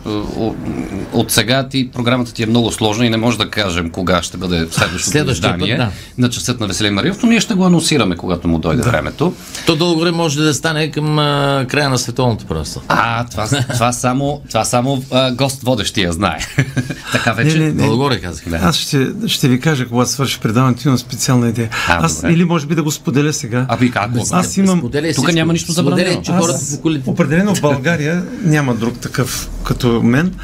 [1.13, 4.37] от сега ти, програмата ти е много сложна и не може да кажем кога ще
[4.37, 8.17] бъде следващото Следващия издание път, на часът на Веселин Мариев, но ние ще го анонсираме,
[8.17, 9.35] когато му дойде времето.
[9.67, 12.83] То дълго време може да стане към а, края на световното първенство.
[12.89, 16.39] А, това, това само, това само а, гост водещия знае.
[17.13, 17.59] така вече.
[17.59, 17.87] Не, не, не.
[17.87, 18.49] Долу-горе казах.
[18.49, 18.57] Да.
[18.57, 21.69] Аз ще, ще ви кажа, когато свърши предаването, имам специална идея.
[21.89, 22.33] А, Аз добре.
[22.33, 23.67] или може би да го споделя сега.
[23.69, 24.11] Аби как?
[24.33, 24.91] Аз имам...
[25.15, 26.23] Тук няма нищо забранено.
[26.23, 27.11] че Аз- хората по колите.
[27.11, 30.35] Определено в България няма друг такъв като мен.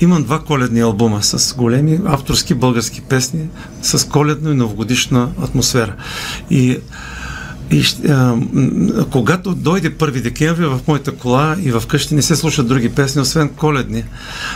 [0.00, 3.48] Имам два коледни албума с големи авторски български песни,
[3.82, 5.94] с коледна и новогодишна атмосфера.
[6.50, 6.78] И
[7.70, 8.36] и, а,
[9.10, 13.20] когато дойде 1 декември в моята кола и в къщи не се слушат други песни,
[13.20, 14.04] освен коледни.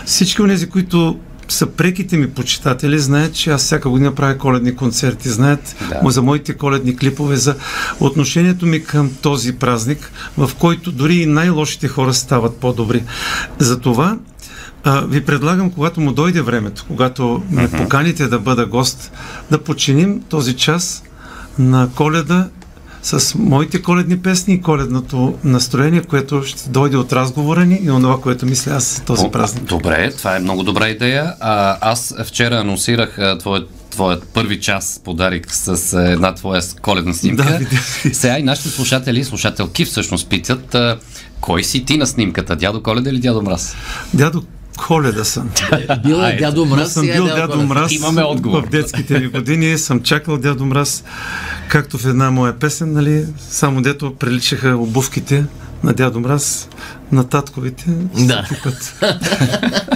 [0.07, 1.19] Всички от тези, които
[1.53, 6.11] са преките ми почитатели, знаят, че аз всяка година правя коледни концерти, знаят Да.
[6.11, 7.55] за моите коледни клипове, за
[8.01, 13.03] отношението ми към този празник, в който дори и най-лошите хора стават по-добри.
[13.59, 14.19] Затова
[14.85, 19.13] а, ви предлагам, когато му дойде времето, когато ме поканите да бъда гост,
[19.51, 21.03] да починим този час
[21.59, 22.49] на коледа
[23.03, 28.21] с моите коледни песни и коледното настроение, което ще дойде от разговора ни и това,
[28.21, 29.65] което мисля аз този О, празник.
[29.65, 31.35] Добре, това е много добра идея.
[31.41, 37.59] А, аз вчера анонсирах а, твоят твоят първи час подарик с една твоя коледна снимка.
[38.05, 38.15] Да.
[38.15, 40.99] Сега и нашите слушатели слушателки всъщност питат а,
[41.41, 43.77] кой си ти на снимката, дядо Коледа или дядо Мраз?
[44.15, 44.43] Дядо
[44.79, 45.51] Коледа съм.
[46.07, 47.63] Бил е дядо Аз Мраз, съм е бил дядо.
[47.63, 48.67] Мраз Имаме отговор.
[48.67, 49.79] в детските ми години.
[49.79, 51.05] Съм чакал дядо Мраз,
[51.69, 55.45] както в една моя песен, нали, само дето приличаха обувките
[55.85, 56.69] на дядо Мраз,
[57.13, 57.85] на татковите.
[58.19, 58.49] Да.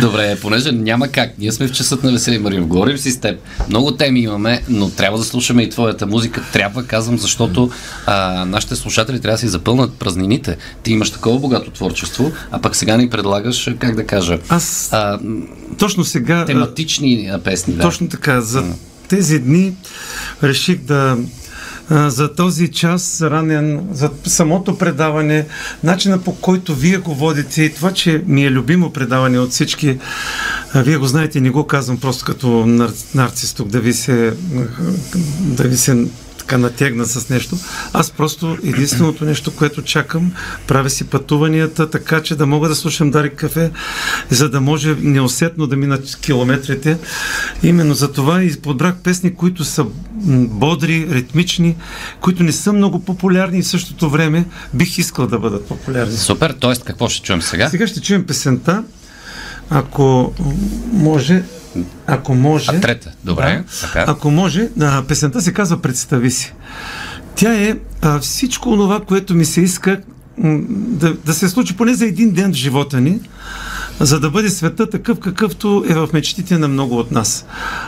[0.00, 1.38] Добре, понеже няма как.
[1.38, 2.68] Ние сме в часът на Весели Маринов.
[2.68, 3.40] Говорим си с теб.
[3.68, 6.42] Много теми имаме, но трябва да слушаме и твоята музика.
[6.52, 7.70] Трябва, казвам, защото
[8.06, 10.56] а, нашите слушатели трябва да си запълнат празнините.
[10.82, 15.18] Ти имаш такова богато творчество, а пък сега ни предлагаш, как да кажа, Аз а,
[15.78, 16.44] точно сега...
[16.44, 17.74] тематични а, песни.
[17.74, 17.82] Да.
[17.82, 18.40] Точно така.
[18.40, 18.64] За
[19.08, 19.72] тези дни
[20.42, 21.16] реших да
[21.90, 25.46] за този час ранен, за самото предаване,
[25.84, 29.98] начина по който вие го водите и това, че ми е любимо предаване от всички,
[30.74, 34.34] вие го знаете, не го казвам просто като нар, нарцис тук, да ви се
[35.40, 36.06] да ви се
[36.50, 37.56] така натегна с нещо.
[37.92, 40.32] Аз просто единственото нещо, което чакам,
[40.66, 43.70] правя си пътуванията, така че да мога да слушам Дарик кафе,
[44.30, 46.98] за да може неусетно да минат километрите.
[47.62, 49.86] Именно за това и подбрах песни, които са
[50.50, 51.76] бодри, ритмични,
[52.20, 56.16] които не са много популярни и в същото време бих искал да бъдат популярни.
[56.16, 56.74] Супер, т.е.
[56.84, 57.68] какво ще чуем сега?
[57.68, 58.82] Сега ще чуем песента,
[59.70, 60.32] ако
[60.92, 61.42] може,
[62.06, 62.70] ако може.
[62.70, 63.64] А трета, добре.
[63.66, 64.04] Да, Така.
[64.08, 66.54] ако може, а, песента се казва Представи си.
[67.34, 70.00] Тя е а, всичко това, което ми се иска
[70.38, 73.20] да, да се случи поне за един ден в живота ни,
[74.00, 77.46] за да бъде света такъв, какъвто е в мечтите на много от нас.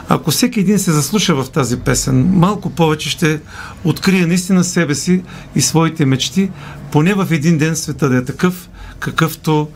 [0.09, 3.41] Ако всеки един се заслуша в тази песен, малко повече ще
[3.85, 5.23] открие наистина себе си
[5.55, 6.51] и своите мечти,
[6.91, 8.69] поне в един ден света да е такъв,
[8.99, 9.69] какъвто,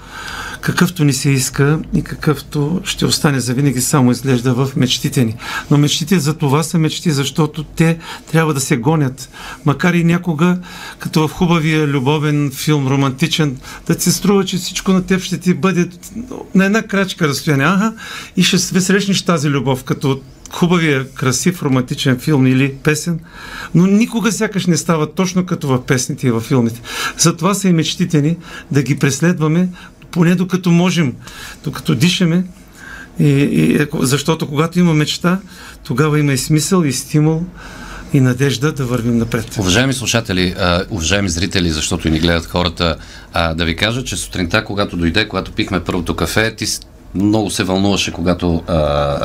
[0.66, 5.36] какъвто ни се иска и какъвто ще остане завинаги само изглежда в мечтите ни.
[5.70, 7.98] Но мечтите за това са мечти, защото те
[8.30, 9.30] трябва да се гонят.
[9.64, 10.58] Макар и някога,
[10.98, 15.38] като в хубавия любовен филм, романтичен, да ти се струва, че всичко на теб ще
[15.38, 15.88] ти бъде
[16.54, 17.66] на една крачка разстояние.
[17.66, 17.92] Ага,
[18.36, 20.20] и ще срещнеш тази любов, като
[20.52, 23.20] хубавия, красив, романтичен филм или песен,
[23.74, 26.80] но никога сякаш не става точно като в песните и във филмите.
[27.18, 28.36] Затова са и мечтите ни
[28.70, 29.68] да ги преследваме,
[30.16, 31.12] поне докато можем,
[31.64, 32.44] докато дишаме,
[33.20, 35.40] и, и, защото когато има мечта,
[35.84, 37.44] тогава има и смисъл, и стимул,
[38.12, 39.56] и надежда да вървим напред.
[39.58, 40.54] Уважаеми слушатели,
[40.90, 42.96] уважаеми зрители, защото и ни гледат хората,
[43.54, 46.66] да ви кажа, че сутринта, когато дойде, когато пихме първото кафе, ти
[47.16, 48.74] много се вълнуваше, когато а,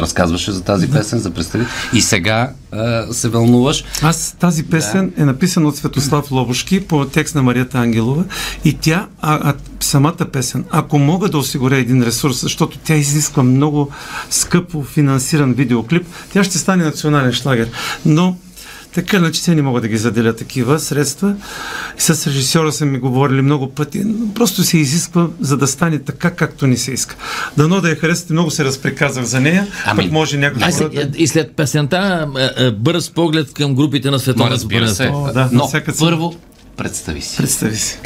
[0.02, 1.66] разказваше за тази песен, за представи.
[1.94, 3.84] И сега а, се вълнуваш.
[4.02, 5.22] Аз тази песен да.
[5.22, 8.24] е написана от Светослав Лобошки по текст на Марията Ангелова
[8.66, 13.44] и тя, а, а, самата песен, ако мога да осигуря един ресурс, защото тя изисква
[13.44, 13.92] много
[14.30, 17.70] скъпо финансиран видеоклип, тя ще стане национален шлагер.
[18.06, 18.38] Но
[18.94, 21.36] така иначе те не мога да ги заделя такива средства.
[21.98, 24.00] И с режисьора са ми говорили много пъти.
[24.00, 27.16] но Просто се изисква, за да стане така, както ни се иска.
[27.58, 30.90] Дано да я харесате, много се разприказах за нея, Ами, пък може някой Ай, хора
[30.92, 32.28] се- и след песента
[32.76, 34.98] бърз поглед към групите на Но световното разбира се.
[34.98, 35.30] първенство.
[35.30, 36.36] О, да, Но всяка първо,
[36.78, 37.38] представи си.
[37.38, 38.00] Представи си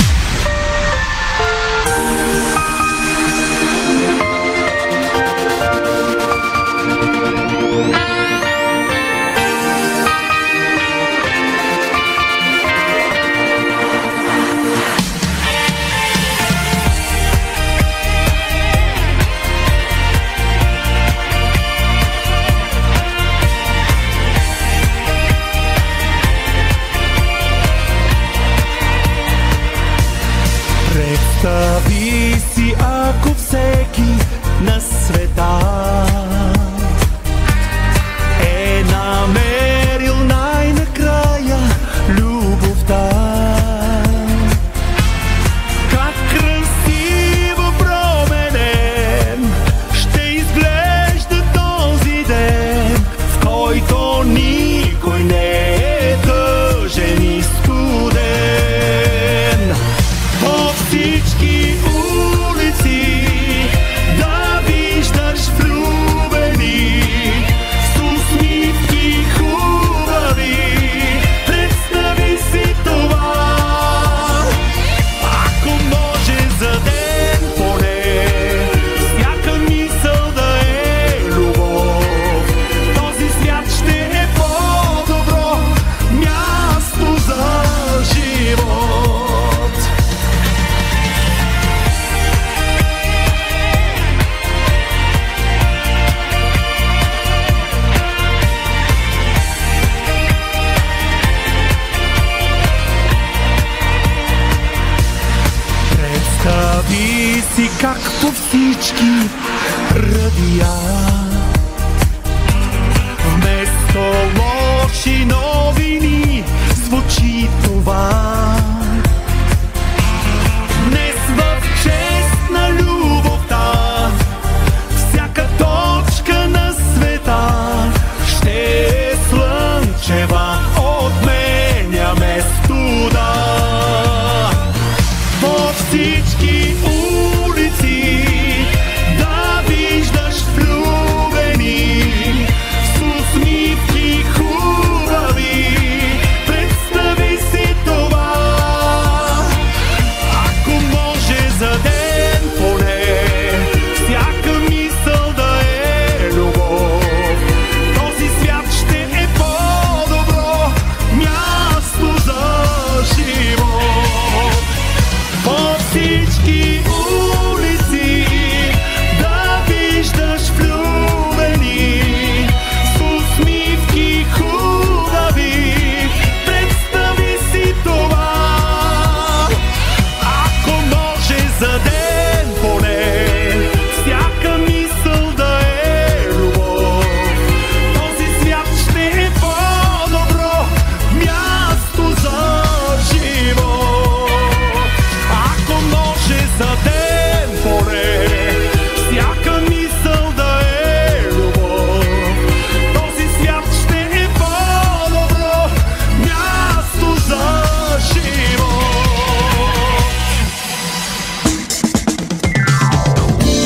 [117.16, 118.35] звучи това.
[118.35, 118.35] Днес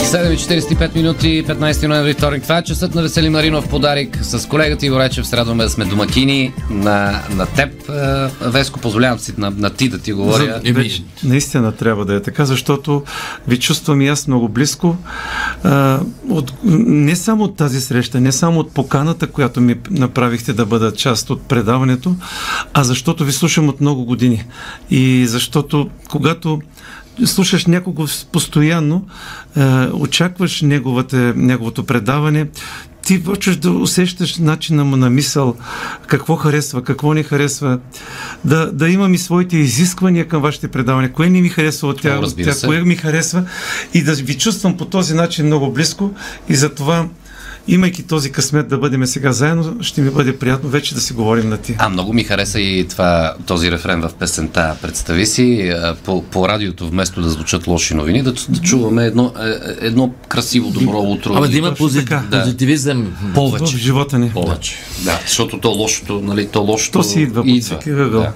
[0.10, 2.44] 7.45 минути, 15 ноември, вторник.
[2.44, 4.18] Това е часът на Весели Маринов подарик.
[4.22, 7.90] С колегата Иво Речев се радваме да сме домакини на, на теб.
[7.90, 10.62] Е, Веско, позволявам си на, на ти да ти говоря.
[10.66, 13.04] За, вече, наистина трябва да е така, защото
[13.48, 14.98] ви чувствам и аз много близко.
[15.64, 16.00] А,
[16.30, 20.94] от, не само от тази среща, не само от поканата, която ми направихте да бъда
[20.94, 22.16] част от предаването,
[22.74, 24.46] а защото ви слушам от много години.
[24.90, 26.62] И защото когато
[27.26, 29.06] слушаш някого постоянно,
[29.58, 29.64] е,
[29.94, 32.48] очакваш неговата, неговото предаване,
[33.10, 35.56] ти почваш да усещаш начина му на мисъл,
[36.08, 37.80] какво харесва, какво не харесва,
[38.46, 42.22] да, да имам и своите изисквания към вашите предавания, кое не ми харесва от тях,
[42.22, 43.44] от тях кое ми харесва.
[43.94, 46.12] И да ви чувствам по този начин много близко.
[46.50, 47.08] И затова
[47.70, 51.50] имайки този късмет да бъдем сега заедно, ще ми бъде приятно вече да си говорим
[51.50, 51.76] на ти.
[51.78, 54.76] А, много ми хареса и това, този рефрен в песента.
[54.82, 59.34] Представи си, по, по радиото вместо да звучат лоши новини, да, да чуваме едно,
[59.82, 61.34] е, едно красиво, добро утро.
[61.34, 62.06] Абе да има пози...
[62.06, 62.24] да.
[62.32, 63.14] позитивизъм.
[63.34, 63.76] Повече.
[63.76, 64.30] В живота ни.
[64.30, 64.76] Повече.
[65.04, 67.80] Да, защото то лошото, нали, то лошото То си идва, идва.
[68.10, 68.32] Да.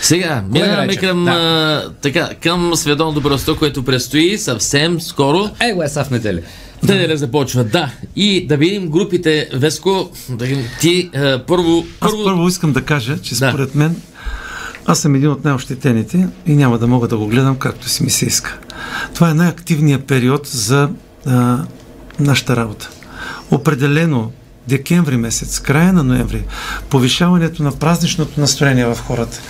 [0.00, 1.30] Сега, минаваме към, да.
[1.30, 5.50] а, така, към световното добросто, което предстои съвсем скоро.
[5.60, 6.40] Его е са в неделя.
[6.82, 7.90] Неделя започва, да.
[8.16, 11.84] И да видим групите, Веско, да видим, ти първо, първо...
[12.00, 13.78] Аз първо искам да кажа, че според да.
[13.78, 13.96] мен
[14.86, 18.10] аз съм един от най-ощетените и няма да мога да го гледам както си ми
[18.10, 18.58] се иска.
[19.14, 20.90] Това е най-активният период за
[21.26, 21.58] а,
[22.20, 22.90] нашата работа.
[23.50, 24.32] Определено
[24.68, 26.44] декември месец, края на ноември,
[26.88, 29.40] повишаването на празничното настроение в хората,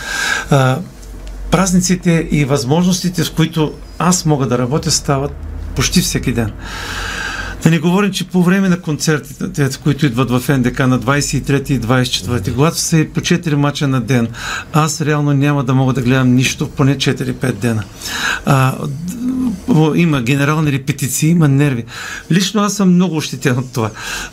[0.51, 0.79] а,
[1.51, 5.33] празниците и възможностите, в които аз мога да работя, стават
[5.75, 6.53] почти всеки ден.
[7.63, 11.81] Да не говорим, че по време на концертите, които идват в НДК на 23 и
[11.81, 14.29] 24, когато са по 4 мача на ден,
[14.73, 17.85] аз реално няма да мога да гледам нищо поне 4-5 дена.
[18.47, 18.75] А,
[19.95, 21.85] има генерални репетиции, има нерви.
[22.31, 23.91] Лично аз съм много ощетен от това.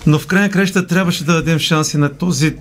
[0.08, 2.56] Но в крайна краща трябваше да дадем шанси на този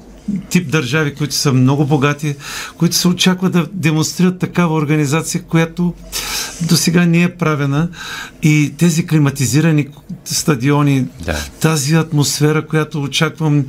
[0.51, 2.37] тип държави, които са много богати,
[2.77, 5.95] които се очаква да демонстрират такава организация, която
[6.63, 7.89] до сега не е правена
[8.43, 9.89] и тези климатизирани
[10.25, 11.37] стадиони, да.
[11.61, 13.65] тази атмосфера, която очаквам.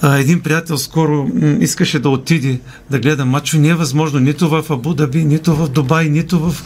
[0.00, 2.60] А, един приятел скоро м- искаше да отиде
[2.90, 3.58] да гледа матчо.
[3.58, 6.56] Не е възможно нито в Абу Даби, нито в Дубай, нито в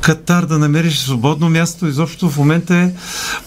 [0.00, 1.86] Катар да намериш свободно място.
[1.86, 2.90] Изобщо в момента е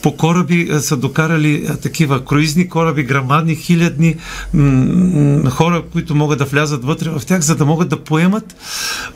[0.01, 4.16] по кораби а, са докарали а, такива круизни кораби, грамадни, хилядни
[4.53, 8.55] м- хора, които могат да влязат вътре в тях, за да могат да поемат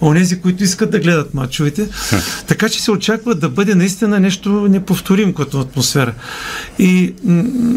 [0.02, 1.88] онези, които искат да гледат матчовете.
[2.48, 6.14] Така че се очаква да бъде наистина нещо неповторим като атмосфера.
[6.80, 7.14] И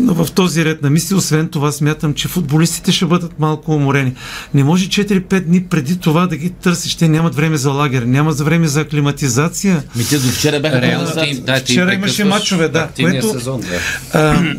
[0.06, 4.12] в този ред на мисли, освен това, смятам, че футболистите ще бъдат малко уморени.
[4.54, 6.94] Не може 4-5 дни преди това да ги търсиш.
[6.94, 9.82] Те нямат време за лагер, нямат време за аклиматизация.
[9.96, 12.88] Ми те до вчера бяха Реално ти, да, ти Вчера имаше мачове, да.
[13.00, 13.80] Което, сезон, да.
[14.18, 14.54] А,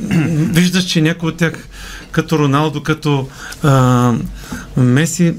[0.54, 1.68] виждаш, че някои от тях,
[2.12, 3.28] като Роналдо, като
[3.64, 4.14] а,
[4.78, 5.34] Меси,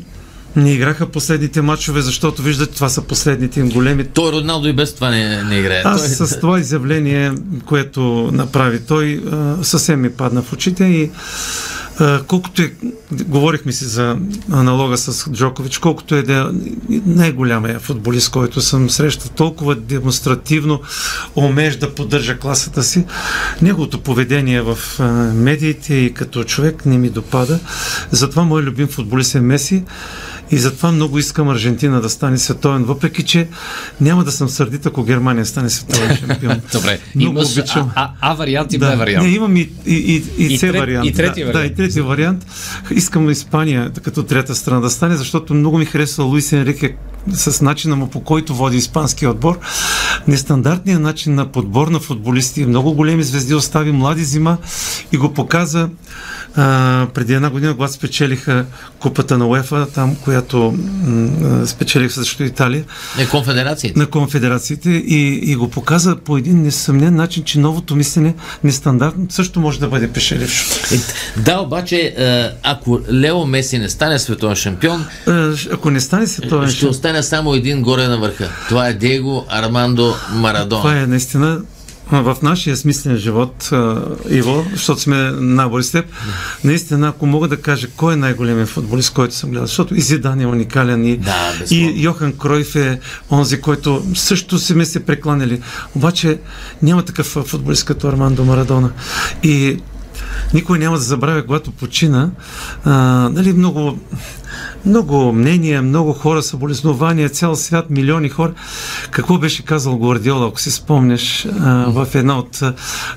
[0.56, 4.04] Не играха последните матчове, защото виждат, това са последните им големи.
[4.04, 5.82] Той Роналдо и без това не, не играе.
[5.84, 6.26] Аз той...
[6.26, 7.32] с това изявление,
[7.66, 9.22] което направи той,
[9.62, 11.10] съвсем ми падна в очите и
[12.26, 12.72] колкото е,
[13.12, 14.16] говорихме си за
[14.52, 16.52] аналога с Джокович, колкото е да
[17.06, 20.80] най-голямия футболист, който съм срещал, толкова демонстративно
[21.36, 23.04] умееш да поддържа класата си,
[23.62, 24.78] неговото поведение в
[25.34, 27.58] медиите и като човек не ми допада.
[28.10, 29.84] Затова мой любим футболист е Меси.
[30.50, 33.48] И затова много искам Аржентина да стане световен, въпреки че
[34.00, 36.60] няма да съм сърдит, ако Германия стане световен шампион.
[36.72, 37.90] Добре, много имаш обичам.
[37.94, 39.26] А, а, а вариант и да, Б вариант.
[39.26, 41.06] Не, имам и, и, и, и, И С трет- вариант.
[41.06, 41.66] и трети да, вариант.
[41.68, 42.46] Да, и трети вариант.
[42.90, 46.96] Искам Испания като трета страна да стане, защото много ми харесва Луис Енрике
[47.32, 49.58] с начина му по който води испанския отбор.
[50.28, 54.58] Нестандартният начин на подбор на футболисти, много големи звезди остави млади зима
[55.12, 55.88] и го показа
[56.56, 58.66] а, преди една година, когато спечелиха
[58.98, 61.30] купата на УЕФА, там, която м,
[61.66, 62.84] спечелиха срещу Италия
[63.18, 63.98] Не, конфедерациите.
[63.98, 68.34] на конфедерациите и, и го показа по един несъмнен начин, че новото мислене,
[68.64, 70.66] нестандартно, също може да бъде пешелившо.
[70.92, 70.98] Е,
[71.40, 75.30] Да, обаче, е, ако Лео Меси не стане световен шампион, Е,
[75.72, 78.48] Ако не стане световен ще остане само един горе на върха.
[78.68, 80.80] Това е Диего Армандо Марадона.
[80.80, 81.60] Това е наистина
[82.10, 83.70] в нашия смислен живот,
[84.28, 86.04] Иво, защото сме набори с теб,
[86.64, 90.40] наистина, ако мога да кажа кой е най-големият футболист, който съм гледал, защото и Зидан
[90.40, 92.02] е уникален, и, Да, и.
[92.02, 93.00] Йохан Кройф е
[93.30, 95.60] онзи, който също се ме се прекланяли.
[95.94, 96.38] Обаче
[96.82, 98.90] няма такъв футболист като Армандо Марадона.
[99.42, 99.78] И
[100.54, 102.30] никой няма да забравя, когато почина,
[102.84, 102.92] а,
[103.32, 103.98] нали, много
[104.86, 108.52] много мнения, много хора, съболезнования, цял свят, милиони хора.
[109.10, 112.62] Какво беше казал Гвардиола, ако си спомняш, а, в една от...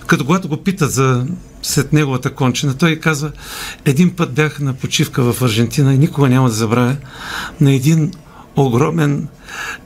[0.08, 1.26] Като когато го питат за
[1.62, 3.32] след неговата кончина, той казва,
[3.86, 6.96] един път бях на почивка в Аржентина и никога няма да забравя
[7.62, 8.12] на един
[8.56, 9.28] огромен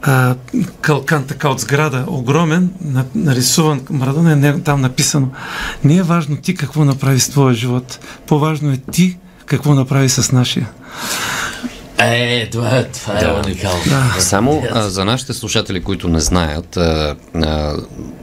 [0.01, 0.35] а,
[0.81, 5.29] калкан така от сграда, огромен, на, нарисуван Марадона е там написано.
[5.83, 10.31] Не е важно ти какво направи с твоя живот, по-важно е ти какво направи с
[10.31, 10.69] нашия.
[12.05, 13.81] Е, това, е- това е уникално.
[14.19, 17.73] Само а, за нашите слушатели, които не знаят а, а,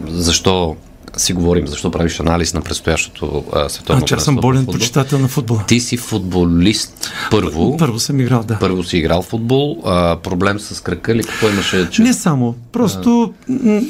[0.09, 0.77] защо
[1.17, 4.75] си говорим, защо правиш анализ на предстоящото а, световно А, че аз съм болен футбол.
[4.75, 5.65] почитател на футбола.
[5.67, 7.77] Ти си футболист първо.
[7.77, 8.59] Първо съм играл, да.
[8.59, 9.83] Първо си играл футбол.
[9.87, 11.25] А, проблем с кръка ли?
[11.25, 11.91] Какво имаше?
[11.91, 12.03] Че...
[12.03, 12.55] Не само.
[12.73, 13.81] Просто м-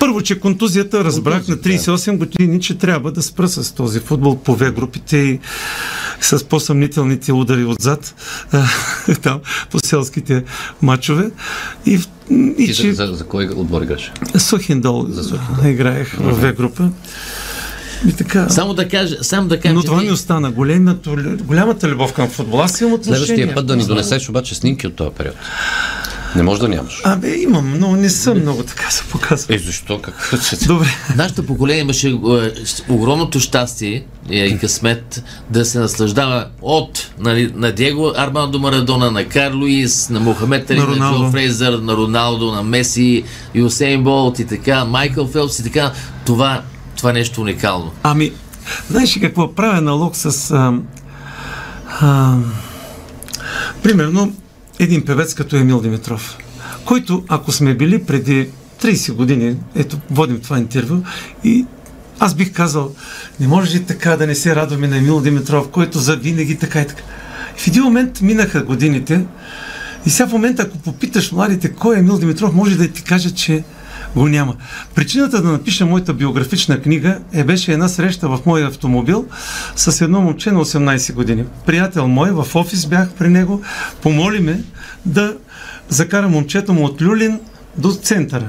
[0.00, 4.54] първо, че контузията разбрах на 38 години, че трябва да спра с този футбол по
[4.54, 5.38] В групите и
[6.20, 8.14] с по-съмнителните удари отзад
[8.52, 8.64] а,
[9.22, 9.40] там
[9.70, 10.44] по селските
[10.82, 11.30] матчове.
[11.86, 12.00] И,
[12.30, 14.12] и Ти че за, за, за кой отбор играш?
[14.38, 15.06] Сухиндол
[15.64, 16.90] играех в В група.
[18.08, 18.48] И така.
[18.48, 20.50] Само да кажа, само да кажа, Но това ми остана.
[20.50, 21.10] Големата,
[21.44, 22.64] голямата любов към футбола.
[22.64, 23.26] Аз имам отношение.
[23.26, 25.34] Следващия път да ни донесеш обаче снимки от този период.
[26.36, 27.00] Не може да нямаш.
[27.04, 29.54] Абе, имам, но не съм много така се показва.
[29.54, 29.98] Е, защо?
[30.02, 30.34] Как?
[30.66, 30.86] Добре.
[31.16, 32.12] Нашето поколение имаше е,
[32.88, 39.24] огромното щастие е, и късмет да се наслаждава от нали, на Диего Армандо Марадона, на
[39.24, 41.24] Кар Луис, на Мохамед Али, На на, Роналдо.
[41.24, 43.24] Джо Фрейзър, на Роналдо, на Меси,
[43.54, 45.92] Юсейн Болт и така, Майкъл Фелпс и така.
[46.26, 46.62] Това,
[46.96, 47.92] това нещо уникално.
[48.02, 48.32] Ами,
[48.90, 49.54] знаеш ли какво?
[49.54, 50.50] Правя налог с...
[50.50, 50.72] А,
[52.00, 52.36] а,
[53.82, 54.32] примерно,
[54.78, 56.38] един певец като Емил Димитров,
[56.84, 58.48] който, ако сме били преди
[58.82, 61.02] 30 години, ето, водим това интервю,
[61.44, 61.66] и
[62.20, 62.94] аз бих казал,
[63.40, 66.80] не може ли така да не се радваме на Емил Димитров, който за винаги така
[66.80, 67.02] и така.
[67.56, 69.24] В един момент минаха годините
[70.06, 73.30] и сега в момента, ако попиташ младите кой е Емил Димитров, може да ти каже,
[73.30, 73.64] че
[74.16, 74.56] го няма.
[74.94, 79.26] Причината да напиша моята биографична книга е беше една среща в моя автомобил
[79.76, 81.44] с едно момче на 18 години.
[81.66, 83.62] Приятел мой, в офис бях при него,
[84.02, 84.62] помоли ме
[85.06, 85.36] да
[85.88, 87.40] закара момчето му от Люлин
[87.76, 88.48] до центъра.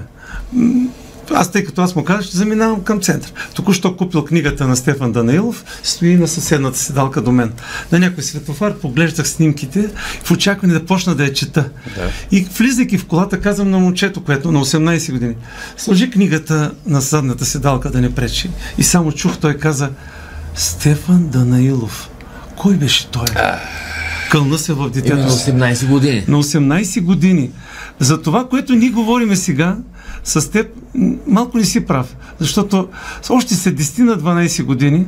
[1.33, 3.33] Аз, тъй като аз му казах, ще заминавам към център.
[3.53, 7.51] Току-що купил книгата на Стефан Данаилов, стои на съседната седалка до мен.
[7.91, 9.89] На някой светофар поглеждах снимките
[10.23, 11.69] в очакване да почна да я чета.
[11.95, 12.11] Да.
[12.31, 15.35] И влизайки в колата, казвам на момчето, което на 18 години,
[15.77, 18.49] сложи книгата на задната седалка да не пречи.
[18.77, 19.89] И само чух, той каза,
[20.55, 22.09] Стефан Данаилов.
[22.55, 23.27] Кой беше той?
[24.31, 25.15] Кълна се в детето.
[25.15, 25.51] На си.
[25.51, 26.23] 18 години.
[26.27, 27.49] На 18 години.
[27.99, 29.77] За това, което ние говориме сега,
[30.29, 30.67] с теб,
[31.27, 32.15] малко не си прав.
[32.39, 32.87] Защото
[33.29, 35.05] още след 10 на 12 години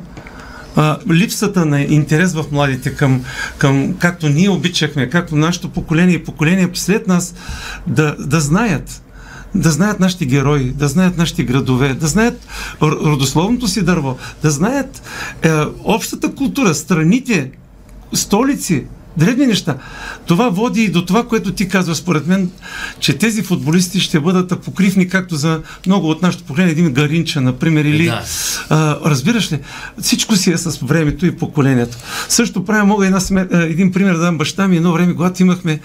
[0.76, 3.24] а, липсата на интерес в младите към,
[3.57, 7.36] към както ние обичахме, както нашето поколение и поколение след нас
[7.88, 9.01] да, да знаят
[9.55, 12.47] да знаят нашите герои, да знаят нашите градове, да знаят
[12.82, 15.01] родословното си дърво, да знаят
[15.41, 15.49] е,
[15.84, 17.51] общата култура, страните,
[18.13, 18.86] столици,
[19.18, 19.78] дребни неща.
[20.26, 22.51] Това води и до това, което ти казва, според мен,
[22.99, 27.86] че тези футболисти ще бъдат покривни, както за много от нашето поколение, един Гаринча, например,
[27.86, 28.05] или...
[28.05, 28.24] Да.
[28.70, 29.59] А, разбираш ли,
[30.01, 31.97] всичко си е с времето и поколението.
[32.30, 35.41] Също правя, мога една смет, а, един пример да дам баща ми, едно време, когато
[35.41, 35.80] имахме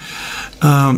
[0.60, 0.94] а,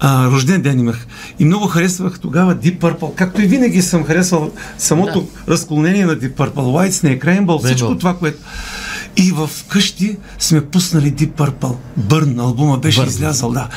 [0.00, 1.06] а, рожден ден имах.
[1.38, 5.52] И много харесвах тогава Deep Purple, както и винаги съм харесвал самото да.
[5.52, 8.38] разклонение на Deep Purple, White Snake, Rainbow, всичко това, което...
[9.16, 11.76] И в къщи сме пуснали Deep Purple.
[11.96, 13.06] Бърн, албума беше Burn.
[13.06, 13.68] излязъл, да.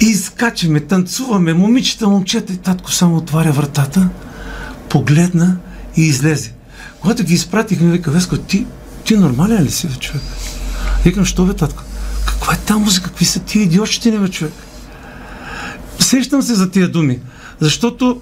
[0.00, 4.08] И скачаме, танцуваме, момичета, момчета и татко само отваря вратата,
[4.88, 5.56] погледна
[5.96, 6.52] и излезе.
[7.00, 8.66] Когато ги изпратихме, вика, Веско, ти,
[9.04, 10.22] ти нормален ли си, бе, човек?
[11.04, 11.82] Викам, що бе, татко?
[12.26, 13.06] Каква е тази музика?
[13.06, 14.54] Какви са тия идиотщини, бе, човек?
[15.98, 17.18] Сещам се за тия думи,
[17.60, 18.20] защото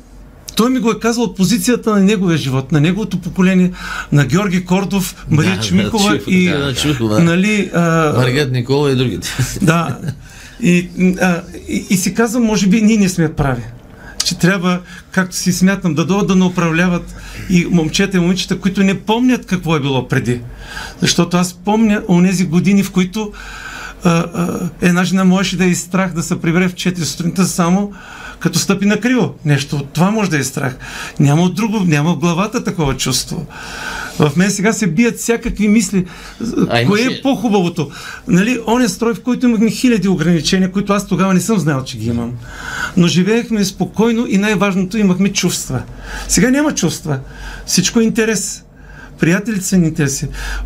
[0.56, 3.72] той ми го е казал от позицията на неговия живот, на неговото поколение,
[4.12, 8.96] на Георги Кордов, Мария Да, Чмикова да, и, да, Чмикова, нали, а, Маргет Никола и
[8.96, 9.28] другите.
[9.62, 9.98] да.
[10.62, 10.88] И,
[11.20, 13.62] а, и, и си казвам, може би ние не сме прави.
[14.24, 14.80] Че трябва,
[15.10, 17.14] както си смятам, да дойдат да не управляват
[17.50, 20.40] и момчета и момичета, които не помнят какво е било преди.
[21.00, 23.32] Защото аз помня онези години, в които
[24.04, 27.92] а, а, една жена можеше да е страх да се прибере в 4 сутринта само
[28.44, 29.34] като стъпи на криво.
[29.44, 30.76] Нещо от това може да е страх.
[31.20, 33.46] Няма от друго, няма в главата такова чувство.
[34.18, 36.04] В мен сега се бият всякакви мисли.
[36.40, 37.90] А, Кое имаше- е по-хубавото?
[38.28, 41.98] Нали, оня строй, в който имахме хиляди ограничения, които аз тогава не съм знал, че
[41.98, 42.32] ги имам.
[42.96, 45.82] Но живеехме спокойно и най-важното имахме чувства.
[46.28, 47.18] Сега няма чувства.
[47.66, 48.64] Всичко е интерес.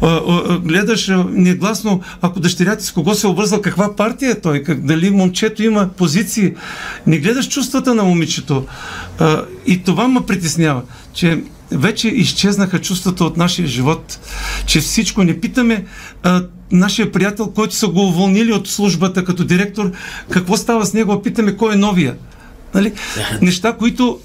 [0.02, 4.30] А, а, а, гледаш негласно, ако дъщеря ти с кого се е обвързал, каква партия
[4.30, 6.54] е той, как, дали момчето има позиции.
[7.06, 8.66] Не гледаш чувствата на момичето.
[9.18, 10.82] А, и това ме притеснява,
[11.14, 14.18] че вече изчезнаха чувствата от нашия живот,
[14.66, 15.84] че всичко не питаме
[16.22, 19.92] а, нашия приятел, който са го уволнили от службата като директор,
[20.30, 22.16] какво става с него, питаме кой е новия.
[22.74, 22.92] Нали?
[23.42, 24.20] Неща, които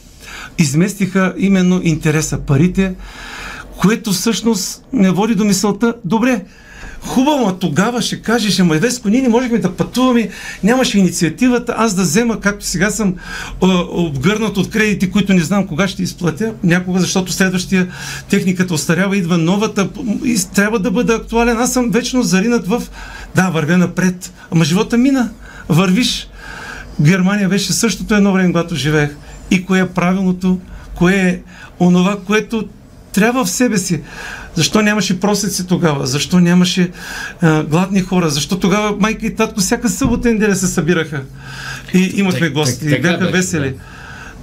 [0.57, 2.93] изместиха именно интереса, парите,
[3.77, 6.41] което всъщност ме води до мисълта, добре,
[7.05, 10.29] хубаво, тогава ще кажеш, ама Веско, ние не можехме да пътуваме,
[10.63, 13.15] нямаше инициативата, аз да взема, както сега съм
[13.91, 17.87] обгърнат от кредити, които не знам кога ще изплатя, някога, защото следващия
[18.29, 19.89] техниката остарява, идва новата
[20.25, 21.57] и трябва да бъда актуален.
[21.57, 22.83] Аз съм вечно заринат в,
[23.35, 25.29] да, вървя напред, ама живота мина,
[25.69, 26.27] вървиш.
[27.01, 29.15] Германия беше същото едно време, когато живеех.
[29.51, 30.59] И кое е правилното,
[30.95, 31.39] кое е
[31.79, 32.67] онова, което
[33.13, 34.01] трябва в себе си.
[34.55, 36.07] Защо нямаше просеци тогава?
[36.07, 36.91] Защо нямаше
[37.41, 38.29] а, гладни хора?
[38.29, 41.21] Защо тогава майка и татко всяка събота и неделя се събираха?
[41.93, 43.75] И имахме гости, и бяха весели.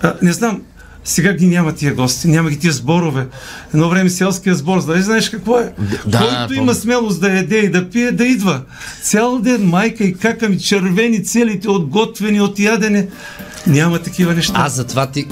[0.02, 0.62] А, не знам,
[1.04, 3.26] сега ги няма тия гости, няма ги тия сборове.
[3.74, 5.72] Едно време селския сбор, нали знаеш какво е?
[6.06, 8.60] да, Който има смелост да яде и да пие, да идва.
[9.02, 13.08] Цял ден майка и кака ми червени целите от готвени, от ядене.
[13.66, 14.54] Няма такива неща.
[14.56, 15.26] Аз затова ти...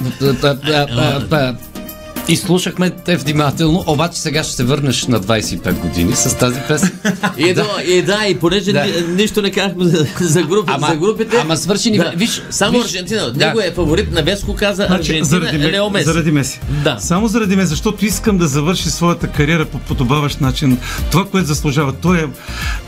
[2.29, 6.91] а, Изслушахме те внимателно, обаче сега ще се върнеш на 25 години с тази песен.
[7.39, 8.85] И да, и да, и понеже Да.
[8.85, 11.37] ни- нищо не казахме за, за, групи, Ама- за групите.
[11.37, 13.33] ама свърши ни- виж, само виж- Аржентина.
[13.33, 13.47] да.
[13.47, 16.05] Него е фаворит на Веско каза Значи, Аржентина, заради, Ме- Лео Меси.
[16.05, 16.61] заради Меси.
[16.85, 16.97] Да.
[17.01, 20.79] Само заради Меси, защото искам да завърши своята кариера по подобаващ начин.
[21.11, 21.93] Това, което заслужава.
[21.93, 22.25] Той е,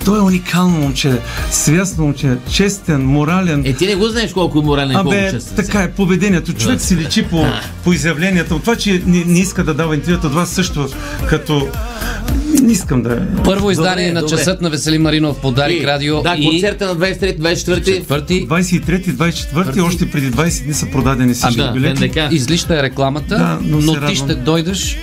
[0.04, 1.18] той е уникално момче,
[1.50, 3.62] свясно момче, честен, морален.
[3.66, 5.56] Е, ти не го знаеш колко е морален и колко Абе, честен.
[5.56, 6.52] така е поведението.
[6.52, 6.84] Човек Да.
[6.84, 7.46] си личи по,
[7.84, 8.54] по изявленията.
[8.54, 10.88] От това, че не, не иска да дава интервюта, това също
[11.28, 11.68] като...
[12.62, 13.26] Не искам да...
[13.44, 14.36] Първо издание Добре, на добре.
[14.36, 18.04] часът на Веселин Маринов по Дарик Радио Да, и концерта на 23-24.
[18.04, 19.12] 4 23
[19.54, 22.10] 24 още преди 20 дни са продадени всички Ами, билети.
[22.30, 24.14] Излишна е рекламата, Да, но но, ти радвам.
[24.14, 24.96] ще дойдеш.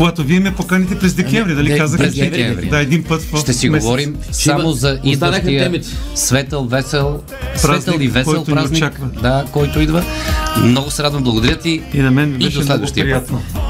[0.00, 2.06] Когато вие ме поканите през декември, дали Не, казахте?
[2.06, 2.66] през декември.
[2.66, 3.84] Да, един път в Ще си месец.
[3.84, 5.82] говорим само за идващия
[6.14, 7.20] светъл, весел,
[7.62, 8.76] Празник, светъл и весел който ни празник.
[8.76, 9.08] очаква.
[9.22, 10.04] Да, който идва.
[10.62, 11.82] Много се радвам, благодаря ти.
[11.94, 13.26] И на мен ми И беше до много следващия път.
[13.26, 13.42] приятно.
[13.54, 13.69] 25